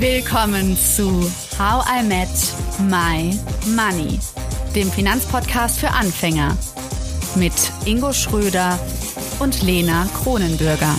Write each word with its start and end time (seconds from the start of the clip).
Willkommen 0.00 0.78
zu 0.78 1.30
How 1.58 1.84
I 1.86 2.02
Met 2.02 2.28
My 2.88 3.38
Money, 3.76 4.18
dem 4.74 4.90
Finanzpodcast 4.90 5.78
für 5.78 5.90
Anfänger 5.90 6.56
mit 7.36 7.52
Ingo 7.84 8.10
Schröder 8.14 8.78
und 9.40 9.60
Lena 9.60 10.08
Kronenbürger. 10.14 10.96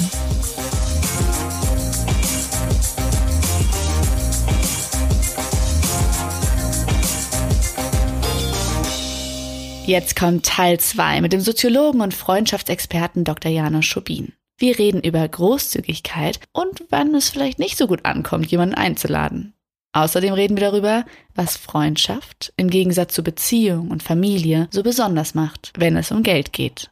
Jetzt 9.87 10.15
kommt 10.15 10.45
Teil 10.45 10.79
2 10.79 11.21
mit 11.21 11.33
dem 11.33 11.41
Soziologen 11.41 12.01
und 12.01 12.13
Freundschaftsexperten 12.13 13.23
Dr. 13.23 13.51
Janusz 13.51 13.85
Schubin. 13.85 14.33
Wir 14.61 14.77
reden 14.77 15.01
über 15.01 15.27
Großzügigkeit 15.27 16.39
und 16.53 16.83
wann 16.91 17.15
es 17.15 17.31
vielleicht 17.31 17.57
nicht 17.57 17.79
so 17.79 17.87
gut 17.87 18.05
ankommt, 18.05 18.51
jemanden 18.51 18.75
einzuladen. 18.75 19.55
Außerdem 19.93 20.35
reden 20.35 20.55
wir 20.55 20.69
darüber, 20.69 21.03
was 21.33 21.57
Freundschaft 21.57 22.53
im 22.57 22.69
Gegensatz 22.69 23.15
zu 23.15 23.23
Beziehung 23.23 23.89
und 23.89 24.03
Familie 24.03 24.67
so 24.69 24.83
besonders 24.83 25.33
macht, 25.33 25.73
wenn 25.77 25.97
es 25.97 26.11
um 26.11 26.21
Geld 26.21 26.53
geht. 26.53 26.91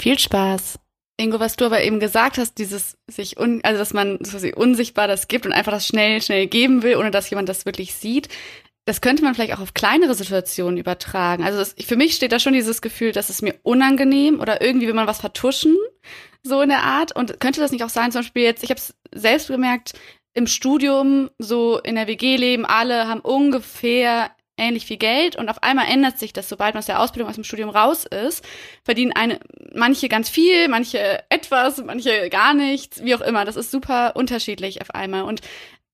Viel 0.00 0.18
Spaß! 0.18 0.78
Ingo, 1.20 1.38
was 1.38 1.56
du 1.56 1.66
aber 1.66 1.82
eben 1.82 2.00
gesagt 2.00 2.38
hast, 2.38 2.56
dieses 2.56 2.96
sich 3.06 3.38
un, 3.38 3.60
also 3.62 3.78
dass 3.78 3.92
man 3.92 4.18
quasi 4.20 4.54
unsichtbar 4.54 5.06
das 5.06 5.28
gibt 5.28 5.44
und 5.44 5.52
einfach 5.52 5.72
das 5.72 5.86
schnell, 5.86 6.22
schnell 6.22 6.46
geben 6.46 6.82
will, 6.82 6.96
ohne 6.96 7.10
dass 7.10 7.28
jemand 7.28 7.46
das 7.50 7.66
wirklich 7.66 7.92
sieht. 7.92 8.30
Das 8.84 9.00
könnte 9.00 9.22
man 9.22 9.34
vielleicht 9.34 9.54
auch 9.54 9.60
auf 9.60 9.74
kleinere 9.74 10.14
Situationen 10.14 10.76
übertragen. 10.76 11.44
Also 11.44 11.58
das, 11.58 11.74
für 11.86 11.96
mich 11.96 12.14
steht 12.14 12.32
da 12.32 12.40
schon 12.40 12.52
dieses 12.52 12.82
Gefühl, 12.82 13.12
dass 13.12 13.28
es 13.28 13.40
mir 13.40 13.54
unangenehm 13.62 14.40
oder 14.40 14.60
irgendwie 14.60 14.88
will 14.88 14.94
man 14.94 15.06
was 15.06 15.20
vertuschen 15.20 15.76
so 16.42 16.60
in 16.60 16.68
der 16.68 16.82
Art. 16.82 17.14
Und 17.14 17.40
könnte 17.40 17.60
das 17.60 17.72
nicht 17.72 17.84
auch 17.84 17.88
sein, 17.88 18.12
zum 18.12 18.22
Beispiel 18.22 18.42
jetzt, 18.42 18.64
ich 18.64 18.70
habe 18.70 18.80
es 18.80 18.94
selbst 19.14 19.48
gemerkt, 19.48 19.92
im 20.34 20.46
Studium, 20.46 21.30
so 21.38 21.78
in 21.78 21.94
der 21.94 22.06
WG-Leben, 22.06 22.64
alle 22.64 23.06
haben 23.06 23.20
ungefähr 23.20 24.30
ähnlich 24.56 24.86
viel 24.86 24.96
Geld 24.96 25.36
und 25.36 25.48
auf 25.48 25.62
einmal 25.62 25.86
ändert 25.88 26.18
sich 26.18 26.32
das, 26.32 26.48
sobald 26.48 26.74
man 26.74 26.80
aus 26.80 26.86
der 26.86 27.00
Ausbildung 27.00 27.28
aus 27.28 27.36
dem 27.36 27.44
Studium 27.44 27.70
raus 27.70 28.04
ist, 28.04 28.44
verdienen 28.84 29.12
eine, 29.12 29.40
manche 29.74 30.08
ganz 30.08 30.28
viel, 30.28 30.68
manche 30.68 31.22
etwas, 31.30 31.82
manche 31.84 32.28
gar 32.30 32.54
nichts, 32.54 33.02
wie 33.02 33.14
auch 33.14 33.20
immer. 33.20 33.44
Das 33.44 33.56
ist 33.56 33.70
super 33.70 34.14
unterschiedlich 34.14 34.80
auf 34.80 34.94
einmal. 34.94 35.22
Und 35.22 35.40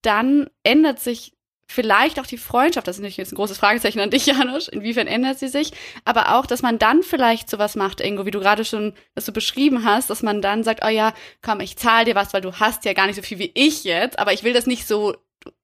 dann 0.01 0.49
ändert 0.63 0.99
sich 0.99 1.33
vielleicht 1.71 2.19
auch 2.19 2.25
die 2.25 2.37
Freundschaft, 2.37 2.87
das 2.87 2.95
ist 2.95 3.01
natürlich 3.01 3.17
jetzt 3.17 3.31
ein 3.31 3.35
großes 3.35 3.59
Fragezeichen 3.59 3.99
an 3.99 4.09
dich, 4.09 4.25
Janusz, 4.25 4.67
inwiefern 4.67 5.05
ändert 5.05 5.37
sie 5.37 5.47
sich, 5.47 5.71
aber 6.03 6.35
auch, 6.35 6.47
dass 6.47 6.63
man 6.63 6.79
dann 6.79 7.03
vielleicht 7.03 7.49
sowas 7.49 7.75
macht, 7.75 8.01
Ingo, 8.01 8.25
wie 8.25 8.31
du 8.31 8.39
gerade 8.39 8.65
schon 8.65 8.93
das 9.13 9.25
so 9.25 9.31
beschrieben 9.31 9.85
hast, 9.85 10.09
dass 10.09 10.23
man 10.23 10.41
dann 10.41 10.63
sagt, 10.63 10.83
oh 10.83 10.89
ja, 10.89 11.13
komm, 11.43 11.59
ich 11.59 11.77
zahle 11.77 12.05
dir 12.05 12.15
was, 12.15 12.33
weil 12.33 12.41
du 12.41 12.53
hast 12.59 12.85
ja 12.85 12.93
gar 12.93 13.05
nicht 13.05 13.17
so 13.17 13.21
viel 13.21 13.37
wie 13.37 13.51
ich 13.53 13.83
jetzt, 13.83 14.17
aber 14.17 14.33
ich 14.33 14.43
will 14.43 14.53
das 14.53 14.65
nicht 14.65 14.87
so 14.87 15.15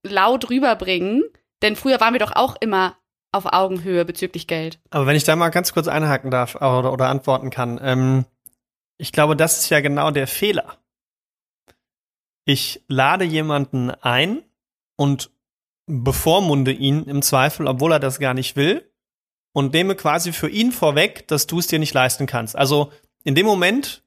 laut 0.03 0.49
rüberbringen, 0.49 1.23
denn 1.63 1.75
früher 1.75 1.99
waren 1.99 2.13
wir 2.13 2.19
doch 2.19 2.35
auch 2.35 2.55
immer 2.59 2.95
auf 3.31 3.51
Augenhöhe 3.51 4.05
bezüglich 4.05 4.45
Geld. 4.45 4.79
Aber 4.91 5.07
wenn 5.07 5.15
ich 5.15 5.23
da 5.23 5.35
mal 5.35 5.49
ganz 5.49 5.73
kurz 5.73 5.87
einhaken 5.87 6.29
darf 6.29 6.55
oder, 6.55 6.93
oder 6.93 7.09
antworten 7.09 7.49
kann, 7.49 7.79
ähm, 7.81 8.25
ich 8.97 9.11
glaube, 9.11 9.35
das 9.35 9.57
ist 9.57 9.69
ja 9.69 9.81
genau 9.81 10.11
der 10.11 10.27
Fehler. 10.27 10.77
Ich 12.45 12.83
lade 12.87 13.25
jemanden 13.25 13.89
ein 13.89 14.43
und 14.95 15.31
bevormunde 15.87 16.71
ihn 16.71 17.03
im 17.03 17.21
Zweifel, 17.21 17.67
obwohl 17.67 17.91
er 17.91 17.99
das 17.99 18.19
gar 18.19 18.33
nicht 18.33 18.55
will 18.55 18.89
und 19.53 19.73
nehme 19.73 19.95
quasi 19.95 20.33
für 20.33 20.49
ihn 20.49 20.71
vorweg, 20.71 21.27
dass 21.27 21.47
du 21.47 21.59
es 21.59 21.67
dir 21.67 21.79
nicht 21.79 21.93
leisten 21.93 22.25
kannst. 22.25 22.55
Also 22.55 22.91
in 23.23 23.35
dem 23.35 23.45
Moment, 23.45 24.03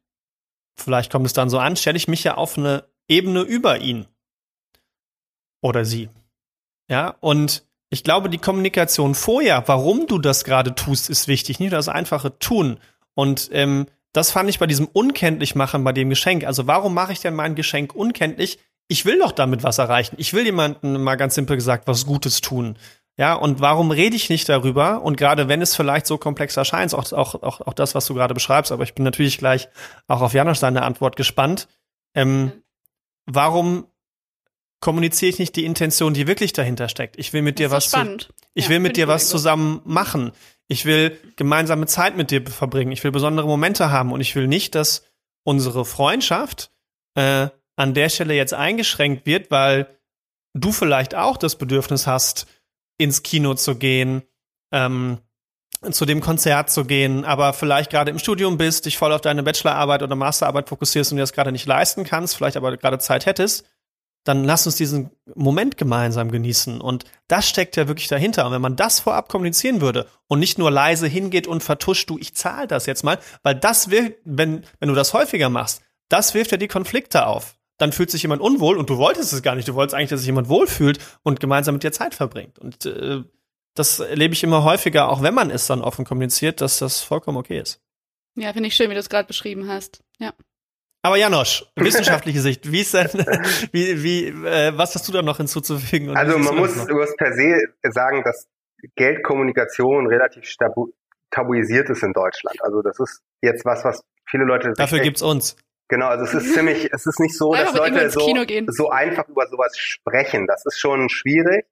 vielleicht 0.77 1.11
kommt 1.11 1.27
es 1.27 1.33
dann 1.33 1.51
so 1.51 1.59
an, 1.59 1.77
stelle 1.77 1.97
ich 1.97 2.09
mich 2.09 2.25
ja 2.25 2.35
auf 2.37 2.59
eine 2.59 2.85
Ebene 3.09 3.43
über 3.43 3.79
ihn 3.79 4.07
oder 5.61 5.85
sie. 5.85 6.11
Ja, 6.89 7.17
und 7.21 7.65
ich 7.91 8.05
glaube, 8.05 8.29
die 8.29 8.39
Kommunikation 8.39 9.15
vorher, 9.15 9.67
warum 9.67 10.07
du 10.07 10.19
das 10.19 10.45
gerade 10.45 10.75
tust, 10.75 11.09
ist 11.09 11.29
wichtig, 11.29 11.59
nicht 11.59 11.73
das 11.73 11.89
einfache 11.89 12.39
Tun. 12.39 12.79
Und 13.15 13.49
ähm, 13.53 13.87
das 14.13 14.31
fand 14.31 14.51
ich 14.51 14.59
bei 14.59 14.67
diesem 14.67 14.87
Unkenntlichmachen 14.87 15.85
bei 15.85 15.93
dem 15.93 16.11
Geschenk. 16.11 16.45
Also 16.45 16.67
warum 16.67 16.95
mache 16.95 17.13
ich 17.13 17.21
denn 17.21 17.35
mein 17.35 17.55
Geschenk 17.55 17.95
unkenntlich? 17.95 18.59
Ich 18.89 19.05
will 19.05 19.19
doch 19.19 19.33
damit 19.33 19.63
was 19.63 19.79
erreichen. 19.79 20.17
Ich 20.19 20.33
will 20.33 20.45
jemandem 20.45 21.03
mal 21.03 21.17
ganz 21.17 21.35
simpel 21.35 21.57
gesagt 21.57 21.87
was 21.87 22.07
Gutes 22.07 22.41
tun. 22.41 22.77
Ja, 23.19 23.35
und 23.35 23.61
warum 23.61 23.91
rede 23.91 24.15
ich 24.15 24.31
nicht 24.31 24.49
darüber? 24.49 25.03
Und 25.03 25.17
gerade 25.17 25.49
wenn 25.49 25.61
es 25.61 25.75
vielleicht 25.75 26.07
so 26.07 26.19
komplex 26.19 26.57
erscheint, 26.57 26.95
auch, 26.95 27.13
auch, 27.13 27.35
auch, 27.43 27.61
auch 27.61 27.75
das, 27.75 27.95
was 27.95 28.07
du 28.07 28.15
gerade 28.15 28.33
beschreibst, 28.33 28.71
aber 28.71 28.85
ich 28.85 28.95
bin 28.95 29.05
natürlich 29.05 29.39
gleich 29.39 29.69
auch 30.07 30.23
auf 30.23 30.35
Janosch 30.35 30.59
seine 30.59 30.83
Antwort 30.83 31.17
gespannt. 31.17 31.69
Ähm, 32.15 32.53
warum 33.27 33.87
kommuniziere 34.81 35.31
ich 35.31 35.41
nicht 35.41 35.57
die 35.57 35.65
Intention, 35.65 36.15
die 36.15 36.29
wirklich 36.29 36.53
dahinter 36.53 36.89
steckt? 36.89 37.19
Ich 37.19 37.33
will 37.33 37.43
mit 37.43 37.59
dir 37.59 37.73
was 37.73 37.91
zu, 37.91 38.19
ich 38.55 38.65
ja, 38.65 38.71
will 38.71 38.79
mit 38.79 38.97
dir 38.97 39.09
was 39.09 39.29
zusammen 39.29 39.81
machen. 39.85 40.31
Ich 40.69 40.85
will 40.85 41.19
gemeinsame 41.35 41.87
Zeit 41.87 42.17
mit 42.17 42.31
dir 42.31 42.47
verbringen. 42.47 42.93
Ich 42.93 43.03
will 43.03 43.11
besondere 43.11 43.49
Momente 43.49 43.91
haben 43.91 44.13
und 44.13 44.21
ich 44.21 44.37
will 44.37 44.47
nicht, 44.47 44.77
dass 44.77 45.03
unsere 45.43 45.85
Freundschaft 45.85 46.71
äh, 47.17 47.49
an 47.79 47.95
der 47.95 48.09
Stelle 48.09 48.35
jetzt 48.35 48.55
eingeschränkt 48.55 49.25
wird, 49.25 49.51
weil 49.51 49.87
du 50.53 50.73
vielleicht 50.73 51.15
auch 51.15 51.37
das 51.37 51.57
Bedürfnis 51.57 52.07
hast, 52.07 52.47
ins 52.99 53.23
Kino 53.23 53.55
zu 53.55 53.77
gehen, 53.77 54.23
ähm, 54.73 55.19
zu 55.93 56.05
dem 56.05 56.21
Konzert 56.21 56.71
zu 56.71 56.85
gehen, 56.85 57.25
aber 57.25 57.53
vielleicht 57.53 57.91
gerade 57.91 58.11
im 58.11 58.19
Studium 58.19 58.59
bist, 58.59 58.87
dich 58.87 58.99
voll 58.99 59.13
auf 59.13 59.21
deine 59.21 59.45
Bachelorarbeit 59.45 60.03
oder 60.03 60.17
Masterarbeit 60.17 60.69
fokussierst 60.69 61.13
und 61.13 61.19
dir 61.19 61.23
das 61.23 61.33
gerade 61.33 61.53
nicht 61.53 61.67
leisten 61.67 62.03
kannst, 62.03 62.37
vielleicht 62.37 62.57
aber 62.57 62.77
gerade 62.77 62.99
Zeit 62.99 63.27
hättest, 63.27 63.65
dann 64.25 64.43
lass 64.43 64.67
uns 64.67 64.75
diesen 64.75 65.11
Moment 65.37 65.77
gemeinsam 65.77 66.33
genießen. 66.33 66.81
Und 66.81 67.05
das 67.29 67.49
steckt 67.49 67.77
ja 67.77 67.87
wirklich 67.87 68.09
dahinter. 68.09 68.45
Und 68.45 68.53
wenn 68.53 68.61
man 68.61 68.75
das 68.75 68.99
vorab 68.99 69.29
kommunizieren 69.29 69.81
würde 69.81 70.09
und 70.27 70.41
nicht 70.41 70.59
nur 70.59 70.73
leise 70.73 71.07
hingeht 71.07 71.47
und 71.47 71.63
vertuscht, 71.63 72.11
du, 72.11 72.19
ich 72.19 72.35
zahle 72.35 72.67
das 72.67 72.87
jetzt 72.87 73.05
mal, 73.05 73.21
weil 73.45 73.55
das 73.55 73.89
will, 73.89 74.19
wenn, 74.25 74.65
wenn 74.81 74.89
du 74.89 74.97
das 74.97 75.15
häufiger 75.15 75.49
machst, 75.49 75.81
das 76.09 76.35
wirft 76.35 76.51
ja 76.51 76.57
die 76.57 76.67
Konflikte 76.67 77.27
auf 77.27 77.58
dann 77.79 77.93
fühlt 77.93 78.11
sich 78.11 78.23
jemand 78.23 78.43
unwohl 78.43 78.77
und 78.77 78.91
du 78.91 78.99
wolltest 78.99 79.33
es 79.33 79.43
gar 79.43 79.55
nicht. 79.55 79.69
Du 79.69 79.75
wolltest 79.75 79.95
eigentlich, 79.95 80.11
dass 80.11 80.21
sich 80.21 80.27
jemand 80.27 80.49
wohlfühlt 80.49 80.99
und 81.23 81.41
gemeinsam 81.41 81.77
mit 81.77 81.85
dir 81.85 81.93
Zeit 81.93 82.15
verbringt. 82.15 82.59
Und 82.59 82.87
äh, 82.87 83.23
das 83.75 84.01
erlebe 84.01 84.35
ich 84.35 84.43
immer 84.43 84.65
häufiger, 84.65 85.09
auch 85.09 85.23
wenn 85.23 85.35
man 85.35 85.51
es 85.51 85.67
dann 85.67 85.81
offen 85.81 86.05
kommuniziert, 86.05 86.61
dass 86.61 86.79
das 86.79 87.01
vollkommen 87.01 87.39
okay 87.39 87.61
ist. 87.61 87.81
Ja, 88.35 88.53
finde 88.53 88.69
ich 88.69 88.75
schön, 88.75 88.91
wie 88.91 88.95
du 88.95 89.01
es 89.01 89.09
gerade 89.09 89.27
beschrieben 89.27 89.69
hast. 89.69 90.03
Ja. 90.19 90.33
Aber 91.03 91.17
Janosch, 91.17 91.65
wissenschaftliche 91.77 92.41
Sicht, 92.41 92.71
wie 92.71 92.81
ist 92.81 92.95
denn, 92.95 93.07
wie, 93.73 94.03
wie, 94.03 94.27
äh, 94.27 94.77
was 94.77 94.95
hast 94.95 95.07
du 95.09 95.13
da 95.13 95.23
noch 95.23 95.37
hinzuzufügen? 95.37 96.17
Also 96.17 96.39
man 96.39 96.57
muss, 96.57 96.85
du 96.85 96.95
musst 96.95 97.17
per 97.17 97.33
se 97.33 97.57
sagen, 97.91 98.23
dass 98.25 98.49
Geldkommunikation 98.97 100.07
relativ 100.09 100.53
tabuisiert 101.31 101.91
ist 101.91 102.03
in 102.03 102.13
Deutschland. 102.13 102.57
Also 102.63 102.83
das 102.83 102.99
ist 102.99 103.23
jetzt 103.41 103.65
was, 103.65 103.85
was 103.85 104.03
viele 104.29 104.45
Leute. 104.45 104.73
Dafür 104.77 105.01
gibt's 105.01 105.23
uns. 105.23 105.57
Genau, 105.89 106.09
also 106.09 106.25
es 106.25 106.35
ist 106.35 106.55
ziemlich, 106.55 106.93
es 106.93 107.07
ist 107.07 107.21
nicht 107.21 107.37
so, 107.37 107.55
dass 107.55 107.75
Leute 107.75 108.11
so, 108.11 108.21
so 108.69 108.91
einfach 108.91 109.29
über 109.29 109.47
sowas 109.49 109.77
sprechen. 109.77 110.47
Das 110.47 110.65
ist 110.67 110.79
schon 110.79 111.09
schwierig. 111.09 111.67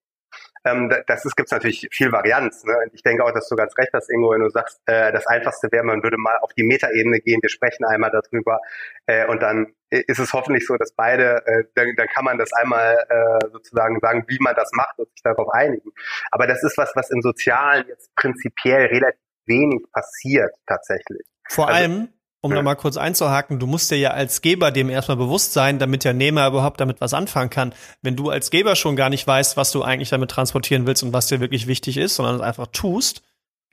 Ähm, 0.65 0.93
das 1.07 1.25
ist, 1.25 1.37
gibt's 1.37 1.53
natürlich 1.53 1.87
viel 1.93 2.11
Varianz. 2.11 2.65
Ne? 2.65 2.75
Und 2.85 2.93
ich 2.93 3.03
denke 3.03 3.25
auch, 3.25 3.33
dass 3.33 3.49
du 3.49 3.55
ganz 3.55 3.77
recht 3.79 3.91
hast, 3.93 4.11
Ingo, 4.11 4.33
wenn 4.33 4.41
du 4.41 4.51
sagst, 4.51 4.81
äh, 4.87 5.13
das 5.13 5.27
Einfachste 5.27 5.69
wäre, 5.71 5.85
man 5.85 6.03
würde 6.03 6.17
mal 6.19 6.37
auf 6.41 6.53
die 6.55 6.65
Metaebene 6.65 7.21
gehen, 7.21 7.41
wir 7.41 7.51
sprechen 7.51 7.85
einmal 7.85 8.11
darüber 8.11 8.59
äh, 9.07 9.27
und 9.27 9.43
dann 9.43 9.75
ist 9.91 10.19
es 10.19 10.33
hoffentlich 10.33 10.67
so, 10.67 10.77
dass 10.77 10.93
beide, 10.93 11.47
äh, 11.47 11.65
dann, 11.77 11.95
dann 11.97 12.09
kann 12.09 12.25
man 12.25 12.39
das 12.39 12.53
einmal 12.53 12.97
äh, 13.09 13.49
sozusagen 13.53 14.01
sagen, 14.01 14.25
wie 14.27 14.39
man 14.41 14.57
das 14.57 14.71
macht 14.73 14.99
und 14.99 15.09
sich 15.11 15.23
darauf 15.23 15.49
einigen. 15.51 15.93
Aber 16.33 16.49
das 16.49 16.65
ist 16.65 16.77
was, 16.77 16.91
was 16.97 17.11
im 17.11 17.23
Sozialen 17.23 17.87
jetzt 17.87 18.13
prinzipiell 18.17 18.87
relativ 18.87 19.21
wenig 19.47 19.85
passiert 19.93 20.51
tatsächlich. 20.67 21.23
Vor 21.49 21.69
also, 21.69 21.79
allem, 21.79 22.09
um 22.41 22.51
ja. 22.51 22.57
da 22.57 22.63
mal 22.63 22.75
kurz 22.75 22.97
einzuhaken, 22.97 23.59
du 23.59 23.67
musst 23.67 23.91
dir 23.91 23.99
ja 23.99 24.11
als 24.11 24.43
Geber 24.43 24.71
dem 24.71 24.89
erstmal 24.89 25.17
bewusst 25.17 25.53
sein, 25.53 25.79
damit 25.79 26.05
der 26.05 26.15
Nehmer 26.15 26.47
überhaupt 26.47 26.81
damit 26.81 27.01
was 27.01 27.15
anfangen 27.15 27.51
kann. 27.51 27.75
Wenn 28.03 28.17
du 28.17 28.31
als 28.31 28.51
Geber 28.51 28.77
schon 28.77 28.97
gar 28.97 29.11
nicht 29.11 29.27
weißt, 29.27 29.57
was 29.57 29.73
du 29.73 29.83
eigentlich 29.83 30.11
damit 30.11 30.31
transportieren 30.31 30.87
willst 30.87 31.03
und 31.03 31.13
was 31.13 31.27
dir 31.27 31.41
wirklich 31.41 31.67
wichtig 31.67 31.97
ist, 31.97 32.17
sondern 32.17 32.37
es 32.37 32.41
einfach 32.41 32.69
tust, 32.69 33.23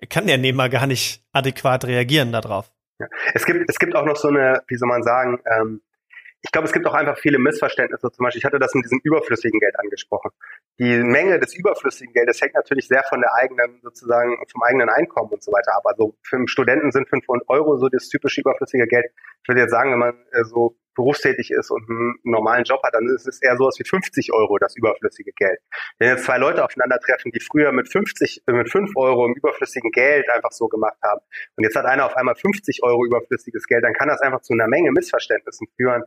kann 0.09 0.27
der 0.27 0.37
Nehmer 0.37 0.69
gar 0.69 0.87
nicht 0.87 1.23
adäquat 1.33 1.85
reagieren 1.85 2.31
darauf. 2.31 2.71
Ja. 2.99 3.07
Es 3.33 3.45
gibt, 3.45 3.69
es 3.69 3.79
gibt 3.79 3.95
auch 3.95 4.05
noch 4.05 4.17
so 4.17 4.27
eine, 4.27 4.61
wie 4.67 4.75
soll 4.75 4.87
man 4.87 5.03
sagen, 5.03 5.39
ähm, 5.45 5.81
ich 6.43 6.51
glaube, 6.51 6.67
es 6.67 6.73
gibt 6.73 6.85
auch 6.85 6.93
einfach 6.93 7.17
viele 7.17 7.39
Missverständnisse. 7.39 8.11
Zum 8.11 8.25
Beispiel, 8.25 8.39
ich 8.39 8.45
hatte 8.45 8.59
das 8.59 8.73
mit 8.75 8.83
diesem 8.83 8.99
überflüssigen 9.03 9.61
Geld 9.61 9.79
angesprochen. 9.79 10.29
Die 10.77 10.97
Menge 10.97 11.39
des 11.39 11.55
überflüssigen 11.55 12.13
Geldes 12.13 12.41
hängt 12.41 12.53
natürlich 12.53 12.87
sehr 12.89 13.03
von 13.07 13.21
der 13.21 13.33
eigenen, 13.33 13.79
sozusagen, 13.81 14.35
vom 14.51 14.61
eigenen 14.63 14.89
Einkommen 14.89 15.31
und 15.31 15.41
so 15.41 15.53
weiter 15.53 15.73
ab. 15.77 15.83
Also 15.85 16.17
für 16.21 16.35
einen 16.35 16.49
Studenten 16.49 16.91
sind 16.91 17.07
500 17.07 17.47
Euro 17.47 17.77
so 17.77 17.87
das 17.87 18.09
typische 18.09 18.41
überflüssige 18.41 18.87
Geld. 18.87 19.05
Ich 19.41 19.47
würde 19.47 19.61
jetzt 19.61 19.71
sagen, 19.71 19.93
wenn 19.93 19.99
man 19.99 20.15
äh, 20.31 20.43
so 20.43 20.75
berufstätig 20.95 21.51
ist 21.51 21.71
und 21.71 21.89
einen 21.89 22.15
normalen 22.23 22.65
Job 22.65 22.81
hat, 22.83 22.93
dann 22.93 23.07
ist 23.07 23.27
es 23.27 23.41
eher 23.41 23.57
sowas 23.57 23.79
wie 23.79 23.87
50 23.87 24.33
Euro 24.33 24.57
das 24.57 24.75
überflüssige 24.75 25.31
Geld. 25.31 25.59
Wenn 25.97 26.09
jetzt 26.09 26.25
zwei 26.25 26.37
Leute 26.37 26.63
aufeinandertreffen, 26.63 27.31
die 27.31 27.39
früher 27.39 27.71
mit 27.71 27.89
50, 27.89 28.43
äh, 28.47 28.51
mit 28.51 28.69
5 28.69 28.91
Euro 28.95 29.25
im 29.25 29.33
überflüssigen 29.33 29.91
Geld 29.91 30.29
einfach 30.29 30.51
so 30.51 30.67
gemacht 30.67 30.97
haben 31.01 31.21
und 31.55 31.63
jetzt 31.63 31.75
hat 31.75 31.85
einer 31.85 32.05
auf 32.05 32.15
einmal 32.15 32.35
50 32.35 32.83
Euro 32.83 33.05
überflüssiges 33.05 33.65
Geld, 33.67 33.83
dann 33.83 33.93
kann 33.93 34.07
das 34.07 34.21
einfach 34.21 34.41
zu 34.41 34.53
einer 34.53 34.67
Menge 34.67 34.91
Missverständnissen 34.91 35.67
führen, 35.77 36.03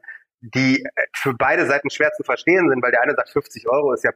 die 0.55 0.85
für 1.15 1.35
beide 1.35 1.67
Seiten 1.67 1.91
schwer 1.91 2.13
zu 2.13 2.23
verstehen 2.23 2.69
sind, 2.69 2.83
weil 2.83 2.93
der 2.93 3.03
eine 3.03 3.15
sagt, 3.15 3.31
50 3.31 3.69
Euro 3.69 3.93
ist 3.93 4.05
ja, 4.05 4.13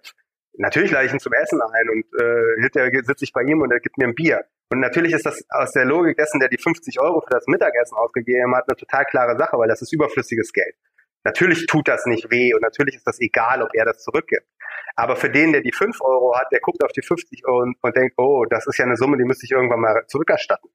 natürlich 0.55 0.91
lade 0.91 1.07
ich 1.07 1.13
ihn 1.13 1.21
zum 1.21 1.33
Essen 1.33 1.61
ein 1.61 1.89
und 1.91 2.05
äh, 2.21 2.61
hinterher 2.63 2.91
sitze 3.05 3.25
ich 3.25 3.33
bei 3.33 3.43
ihm 3.43 3.61
und 3.61 3.73
er 3.73 3.81
gibt 3.81 3.99
mir 3.99 4.07
ein 4.07 4.15
Bier. 4.15 4.45
Und 4.73 4.81
natürlich 4.81 5.13
ist 5.13 5.27
das 5.27 5.45
aus 5.51 5.73
der 5.73 5.85
Logik 5.85 6.17
dessen, 6.17 6.39
der 6.39 6.49
die 6.49 6.59
50 6.59 7.01
Euro 7.01 7.21
für 7.21 7.31
das 7.31 7.47
Mittagessen 7.47 7.97
ausgegeben 7.97 8.55
hat, 8.55 8.69
eine 8.69 8.77
total 8.77 9.05
klare 9.05 9.37
Sache, 9.37 9.59
weil 9.59 9.69
das 9.69 9.83
ist 9.83 9.93
überflüssiges 9.93 10.53
Geld. 10.53 10.77
Natürlich 11.25 11.67
tut 11.67 11.89
das 11.89 12.07
nicht 12.07 12.31
weh 12.31 12.55
und 12.55 12.63
natürlich 12.63 12.95
ist 12.95 13.07
das 13.07 13.21
egal, 13.21 13.63
ob 13.63 13.75
er 13.75 13.85
das 13.85 14.03
zurückgibt. 14.03 14.47
Aber 14.97 15.17
für 15.17 15.31
den, 15.31 15.53
der 15.53 15.63
die 15.63 15.73
5 15.73 16.01
Euro 16.01 16.37
hat, 16.37 16.49
der 16.53 16.61
guckt 16.61 16.85
auf 16.85 16.93
die 16.93 17.03
50 17.03 17.47
Euro 17.47 17.63
und, 17.63 17.77
und 17.81 17.97
denkt, 17.97 18.15
oh, 18.17 18.45
das 18.49 18.67
ist 18.67 18.79
ja 18.79 18.85
eine 18.85 18.97
Summe, 18.97 19.17
die 19.17 19.25
müsste 19.25 19.47
ich 19.47 19.53
irgendwann 19.53 19.81
mal 19.81 20.05
zurückerstatten. 20.07 20.71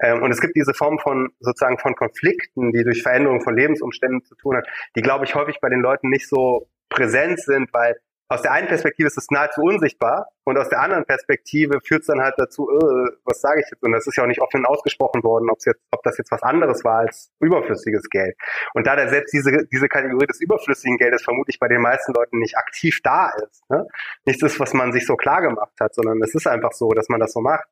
Ähm, 0.00 0.22
und 0.22 0.30
es 0.30 0.40
gibt 0.40 0.56
diese 0.56 0.74
Form 0.74 0.98
von 0.98 1.30
sozusagen 1.40 1.78
von 1.78 1.94
Konflikten, 1.94 2.72
die 2.72 2.84
durch 2.84 3.02
Veränderung 3.02 3.40
von 3.42 3.56
Lebensumständen 3.56 4.24
zu 4.24 4.34
tun 4.36 4.56
hat, 4.56 4.66
die, 4.96 5.02
glaube 5.02 5.24
ich, 5.24 5.34
häufig 5.34 5.58
bei 5.60 5.68
den 5.68 5.80
Leuten 5.80 6.08
nicht 6.08 6.28
so 6.28 6.68
präsent 6.88 7.40
sind, 7.40 7.72
weil 7.72 7.96
aus 8.32 8.42
der 8.42 8.52
einen 8.52 8.68
Perspektive 8.68 9.06
ist 9.06 9.18
es 9.18 9.26
nahezu 9.30 9.60
unsichtbar 9.62 10.28
und 10.44 10.58
aus 10.58 10.68
der 10.68 10.80
anderen 10.80 11.04
Perspektive 11.04 11.80
führt 11.84 12.00
es 12.00 12.06
dann 12.06 12.20
halt 12.20 12.34
dazu, 12.36 12.68
äh, 12.68 13.10
was 13.24 13.40
sage 13.40 13.60
ich 13.60 13.66
jetzt? 13.70 13.82
Und 13.82 13.92
das 13.92 14.06
ist 14.06 14.16
ja 14.16 14.24
auch 14.24 14.28
nicht 14.28 14.40
offen 14.40 14.64
ausgesprochen 14.66 15.22
worden, 15.22 15.50
ob 15.50 15.58
jetzt, 15.64 15.80
ob 15.90 16.02
das 16.02 16.18
jetzt 16.18 16.30
was 16.30 16.42
anderes 16.42 16.84
war 16.84 17.00
als 17.00 17.30
überflüssiges 17.40 18.08
Geld. 18.10 18.36
Und 18.74 18.86
da 18.86 18.96
da 18.96 19.08
selbst 19.08 19.32
diese, 19.32 19.66
diese 19.70 19.88
Kategorie 19.88 20.26
des 20.26 20.40
überflüssigen 20.40 20.96
Geldes 20.96 21.22
vermutlich 21.22 21.58
bei 21.58 21.68
den 21.68 21.80
meisten 21.80 22.12
Leuten 22.12 22.38
nicht 22.38 22.56
aktiv 22.56 23.00
da 23.02 23.30
ist, 23.48 23.68
ne? 23.70 23.86
nichts 24.24 24.42
ist, 24.42 24.58
was 24.58 24.72
man 24.72 24.92
sich 24.92 25.06
so 25.06 25.16
klar 25.16 25.42
gemacht 25.42 25.74
hat, 25.80 25.94
sondern 25.94 26.22
es 26.22 26.34
ist 26.34 26.46
einfach 26.46 26.72
so, 26.72 26.90
dass 26.90 27.08
man 27.08 27.20
das 27.20 27.32
so 27.32 27.40
macht. 27.40 27.64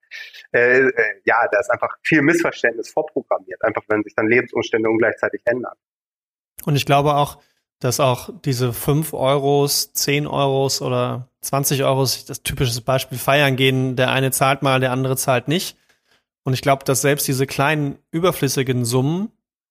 Äh, 0.52 0.80
äh, 0.80 0.92
ja, 1.24 1.48
da 1.50 1.58
ist 1.58 1.70
einfach 1.70 1.96
viel 2.02 2.22
Missverständnis 2.22 2.90
vorprogrammiert, 2.90 3.62
einfach 3.64 3.82
wenn 3.88 4.02
sich 4.02 4.14
dann 4.14 4.28
Lebensumstände 4.28 4.88
ungleichzeitig 4.88 5.42
ändern. 5.44 5.74
Und 6.64 6.76
ich 6.76 6.84
glaube 6.84 7.14
auch, 7.14 7.38
dass 7.80 7.98
auch 7.98 8.30
diese 8.44 8.72
5 8.72 9.12
Euros, 9.14 9.92
10 9.92 10.26
Euros 10.26 10.82
oder 10.82 11.28
20 11.40 11.82
Euros, 11.84 12.26
das 12.26 12.42
typische 12.42 12.80
Beispiel 12.82 13.18
feiern 13.18 13.56
gehen, 13.56 13.96
der 13.96 14.10
eine 14.10 14.30
zahlt 14.30 14.62
mal, 14.62 14.80
der 14.80 14.92
andere 14.92 15.16
zahlt 15.16 15.48
nicht. 15.48 15.76
Und 16.44 16.52
ich 16.52 16.62
glaube, 16.62 16.84
dass 16.84 17.00
selbst 17.00 17.26
diese 17.26 17.46
kleinen 17.46 17.98
überflüssigen 18.10 18.84
Summen 18.84 19.30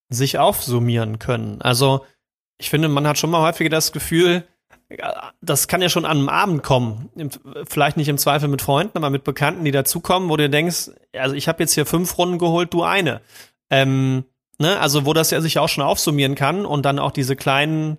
sich 0.10 0.40
aufsummieren 0.40 1.20
können. 1.20 1.62
Also 1.62 2.06
ich 2.58 2.70
finde, 2.70 2.88
man 2.88 3.08
hat 3.08 3.18
schon 3.18 3.30
mal 3.30 3.42
häufiger 3.42 3.70
das 3.70 3.92
Gefühl, 3.92 4.44
das 5.42 5.68
kann 5.68 5.82
ja 5.84 5.90
schon 5.90 6.06
an 6.06 6.18
einem 6.18 6.30
Abend 6.30 6.64
kommen. 6.64 7.10
Vielleicht 7.68 7.98
nicht 7.98 8.10
im 8.10 8.18
Zweifel 8.18 8.50
mit 8.50 8.62
Freunden, 8.62 8.98
aber 8.98 9.12
mit 9.12 9.24
Bekannten, 9.24 9.64
die 9.64 9.72
dazukommen, 9.72 10.30
wo 10.30 10.38
du 10.38 10.50
denkst, 10.50 10.90
also 11.14 11.36
ich 11.36 11.48
habe 11.48 11.62
jetzt 11.62 11.74
hier 11.74 11.86
fünf 11.86 12.18
Runden 12.18 12.40
geholt, 12.40 12.74
du 12.74 12.84
eine. 12.84 13.22
Ähm, 13.70 14.26
Ne? 14.60 14.80
Also 14.80 15.06
wo 15.06 15.14
das 15.14 15.32
ja 15.32 15.42
sich 15.42 15.58
auch 15.58 15.70
schon 15.70 15.84
aufsummieren 15.84 16.36
kann 16.36 16.66
und 16.66 16.86
dann 16.86 17.00
auch 17.00 17.12
diese 17.12 17.36
kleinen 17.36 17.98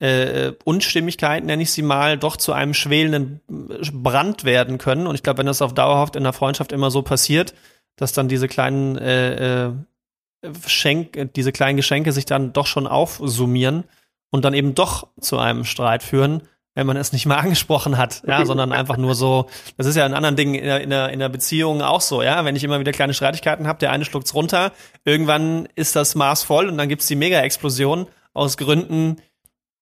äh, 0.00 0.52
Unstimmigkeiten, 0.64 1.46
nenne 1.46 1.62
ich 1.62 1.72
sie 1.72 1.82
mal, 1.82 2.16
doch 2.16 2.36
zu 2.36 2.52
einem 2.52 2.72
schwelenden 2.72 3.40
Brand 3.48 4.44
werden 4.44 4.78
können. 4.78 5.06
Und 5.06 5.16
ich 5.16 5.22
glaube, 5.22 5.38
wenn 5.38 5.46
das 5.46 5.60
auf 5.60 5.74
dauerhaft 5.74 6.14
in 6.14 6.22
der 6.22 6.32
Freundschaft 6.32 6.72
immer 6.72 6.90
so 6.90 7.02
passiert, 7.02 7.52
dass 7.96 8.12
dann 8.12 8.28
diese 8.28 8.46
kleinen 8.46 8.96
äh, 8.96 9.66
äh, 9.66 9.72
Schenk, 10.66 11.34
diese 11.34 11.50
kleinen 11.50 11.76
Geschenke 11.76 12.12
sich 12.12 12.24
dann 12.24 12.52
doch 12.52 12.66
schon 12.66 12.86
aufsummieren 12.86 13.84
und 14.30 14.44
dann 14.44 14.54
eben 14.54 14.76
doch 14.76 15.08
zu 15.20 15.38
einem 15.38 15.64
Streit 15.64 16.04
führen, 16.04 16.42
wenn 16.78 16.86
man 16.86 16.96
es 16.96 17.12
nicht 17.12 17.26
mal 17.26 17.36
angesprochen 17.38 17.98
hat, 17.98 18.22
ja, 18.24 18.46
sondern 18.46 18.72
einfach 18.72 18.96
nur 18.96 19.16
so, 19.16 19.48
das 19.76 19.86
ist 19.86 19.96
ja 19.96 20.06
in 20.06 20.14
anderen 20.14 20.36
Dingen 20.36 20.54
in 20.54 20.64
der, 20.64 20.80
in 20.80 20.90
der, 20.90 21.08
in 21.08 21.18
der 21.18 21.28
Beziehung 21.28 21.82
auch 21.82 22.00
so, 22.00 22.22
ja, 22.22 22.44
wenn 22.44 22.54
ich 22.54 22.62
immer 22.62 22.78
wieder 22.78 22.92
kleine 22.92 23.14
Streitigkeiten 23.14 23.66
habe, 23.66 23.80
der 23.80 23.90
eine 23.90 24.04
schluckt's 24.04 24.32
runter, 24.32 24.70
irgendwann 25.04 25.68
ist 25.74 25.96
das 25.96 26.14
Maß 26.14 26.44
voll 26.44 26.68
und 26.68 26.78
dann 26.78 26.88
gibt's 26.88 27.08
die 27.08 27.16
Mega-Explosion 27.16 28.06
aus 28.32 28.56
Gründen, 28.56 29.20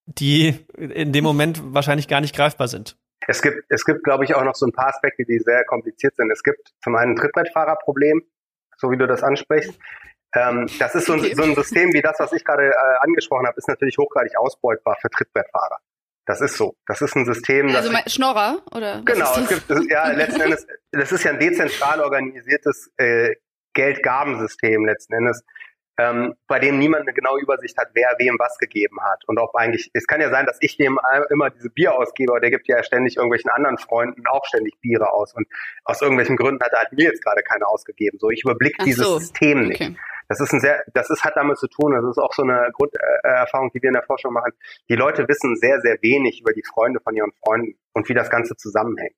die 0.06 0.58
in 0.78 1.12
dem 1.12 1.22
Moment 1.22 1.60
wahrscheinlich 1.74 2.08
gar 2.08 2.22
nicht 2.22 2.34
greifbar 2.34 2.68
sind. 2.68 2.96
Es 3.28 3.42
gibt, 3.42 3.58
es 3.68 3.84
gibt, 3.84 4.02
glaube 4.02 4.24
ich, 4.24 4.34
auch 4.34 4.44
noch 4.44 4.54
so 4.54 4.64
ein 4.64 4.72
paar 4.72 4.88
Aspekte, 4.88 5.24
die 5.24 5.38
sehr 5.38 5.64
kompliziert 5.64 6.16
sind. 6.16 6.30
Es 6.30 6.42
gibt 6.42 6.72
zum 6.82 6.96
einen 6.96 7.12
ein 7.12 7.16
Trittbrettfahrerproblem, 7.16 8.22
so 8.78 8.90
wie 8.90 8.96
du 8.96 9.06
das 9.06 9.22
ansprichst. 9.22 9.78
Ähm, 10.34 10.66
das 10.78 10.94
ist 10.94 11.06
so 11.06 11.12
ein, 11.12 11.34
so 11.34 11.42
ein 11.42 11.54
System 11.54 11.92
wie 11.92 12.00
das, 12.00 12.18
was 12.20 12.32
ich 12.32 12.44
gerade 12.44 12.68
äh, 12.68 12.96
angesprochen 13.00 13.46
habe, 13.46 13.56
ist 13.58 13.68
natürlich 13.68 13.98
hochgradig 13.98 14.38
ausbeutbar 14.38 14.96
für 15.00 15.10
Trittbrettfahrer. 15.10 15.78
Das 16.26 16.40
ist 16.40 16.56
so. 16.56 16.74
Das 16.86 17.00
ist 17.00 17.14
ein 17.16 17.24
System. 17.24 17.74
Also 17.74 17.90
ich, 17.90 18.12
Schnorrer 18.12 18.60
oder? 18.72 19.00
Genau. 19.04 19.32
Es 19.36 19.48
gibt, 19.48 19.70
das, 19.70 19.86
ja, 19.88 20.08
letzten 20.12 20.40
Endes, 20.40 20.66
das 20.90 21.12
ist 21.12 21.24
ja 21.24 21.30
ein 21.30 21.38
dezentral 21.38 22.00
organisiertes 22.00 22.90
äh, 22.96 23.34
Geldgabensystem 23.74 24.84
letzten 24.84 25.14
Endes, 25.14 25.44
ähm, 25.98 26.34
bei 26.46 26.58
dem 26.58 26.78
niemand 26.78 27.02
eine 27.02 27.14
genaue 27.14 27.40
Übersicht 27.40 27.76
hat, 27.78 27.88
wer 27.94 28.08
wem 28.18 28.36
was 28.38 28.58
gegeben 28.58 28.98
hat 29.02 29.22
und 29.28 29.38
ob 29.38 29.54
eigentlich. 29.54 29.90
Es 29.94 30.06
kann 30.06 30.20
ja 30.20 30.30
sein, 30.30 30.46
dass 30.46 30.58
ich 30.60 30.76
dem 30.76 30.98
immer 31.30 31.50
diese 31.50 31.70
Bier 31.70 31.94
ausgebe, 31.94 32.32
aber 32.32 32.40
der 32.40 32.50
gibt 32.50 32.66
ja 32.68 32.82
ständig 32.82 33.16
irgendwelchen 33.16 33.50
anderen 33.50 33.78
Freunden 33.78 34.26
auch 34.26 34.44
ständig 34.46 34.78
Biere 34.80 35.12
aus 35.12 35.34
und 35.34 35.46
aus 35.84 36.02
irgendwelchen 36.02 36.36
Gründen 36.36 36.62
hat 36.62 36.72
er 36.72 36.80
halt 36.80 36.92
mir 36.92 37.04
jetzt 37.04 37.22
gerade 37.22 37.42
keine 37.42 37.66
ausgegeben. 37.66 38.18
So, 38.18 38.30
ich 38.30 38.42
überblicke 38.42 38.84
dieses 38.84 39.06
so. 39.06 39.18
System 39.18 39.68
nicht. 39.68 39.80
Okay. 39.80 39.96
Das 40.28 40.40
ist 40.40 40.52
ein 40.52 40.60
sehr, 40.60 40.82
das 40.92 41.10
ist, 41.10 41.24
hat 41.24 41.36
damit 41.36 41.58
zu 41.58 41.68
tun, 41.68 41.92
das 41.92 42.04
ist 42.04 42.18
auch 42.18 42.32
so 42.32 42.42
eine 42.42 42.70
Grunderfahrung, 42.72 43.70
die 43.72 43.82
wir 43.82 43.88
in 43.88 43.94
der 43.94 44.02
Forschung 44.02 44.32
machen. 44.32 44.52
Die 44.88 44.96
Leute 44.96 45.28
wissen 45.28 45.56
sehr, 45.56 45.80
sehr 45.80 45.98
wenig 46.02 46.40
über 46.40 46.52
die 46.52 46.64
Freunde 46.64 47.00
von 47.00 47.14
ihren 47.14 47.32
Freunden 47.44 47.78
und 47.92 48.08
wie 48.08 48.14
das 48.14 48.30
Ganze 48.30 48.56
zusammenhängt. 48.56 49.14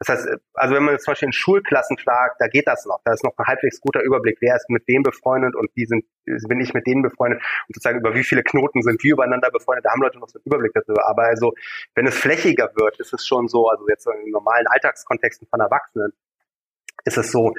Das 0.00 0.08
heißt, 0.08 0.28
also 0.54 0.74
wenn 0.74 0.82
man 0.82 0.94
jetzt 0.94 1.04
zum 1.04 1.12
Beispiel 1.12 1.28
in 1.28 1.32
Schulklassen 1.32 1.98
fragt, 1.98 2.40
da 2.40 2.48
geht 2.48 2.66
das 2.66 2.84
noch. 2.84 3.00
Da 3.04 3.12
ist 3.12 3.22
noch 3.22 3.32
ein 3.38 3.46
halbwegs 3.46 3.80
guter 3.80 4.02
Überblick, 4.02 4.38
wer 4.40 4.56
ist 4.56 4.68
mit 4.68 4.86
wem 4.88 5.02
befreundet 5.02 5.54
und 5.54 5.70
wie 5.74 5.86
sind, 5.86 6.04
bin 6.24 6.60
ich 6.60 6.74
mit 6.74 6.86
denen 6.86 7.02
befreundet 7.02 7.40
und 7.68 7.76
sozusagen 7.76 8.00
über 8.00 8.14
wie 8.14 8.24
viele 8.24 8.42
Knoten 8.42 8.82
sind 8.82 9.02
wir 9.04 9.12
übereinander 9.12 9.50
befreundet. 9.50 9.84
Da 9.84 9.92
haben 9.92 10.02
Leute 10.02 10.18
noch 10.18 10.28
so 10.28 10.38
einen 10.38 10.44
Überblick 10.46 10.72
darüber. 10.74 11.06
Aber 11.06 11.22
also, 11.24 11.54
wenn 11.94 12.06
es 12.06 12.18
flächiger 12.18 12.72
wird, 12.74 12.98
ist 12.98 13.12
es 13.12 13.24
schon 13.24 13.46
so, 13.48 13.68
also 13.68 13.88
jetzt 13.88 14.06
in 14.06 14.30
normalen 14.30 14.66
Alltagskontexten 14.66 15.46
von 15.48 15.60
Erwachsenen, 15.60 16.12
ist 17.04 17.16
es 17.16 17.30
so, 17.30 17.54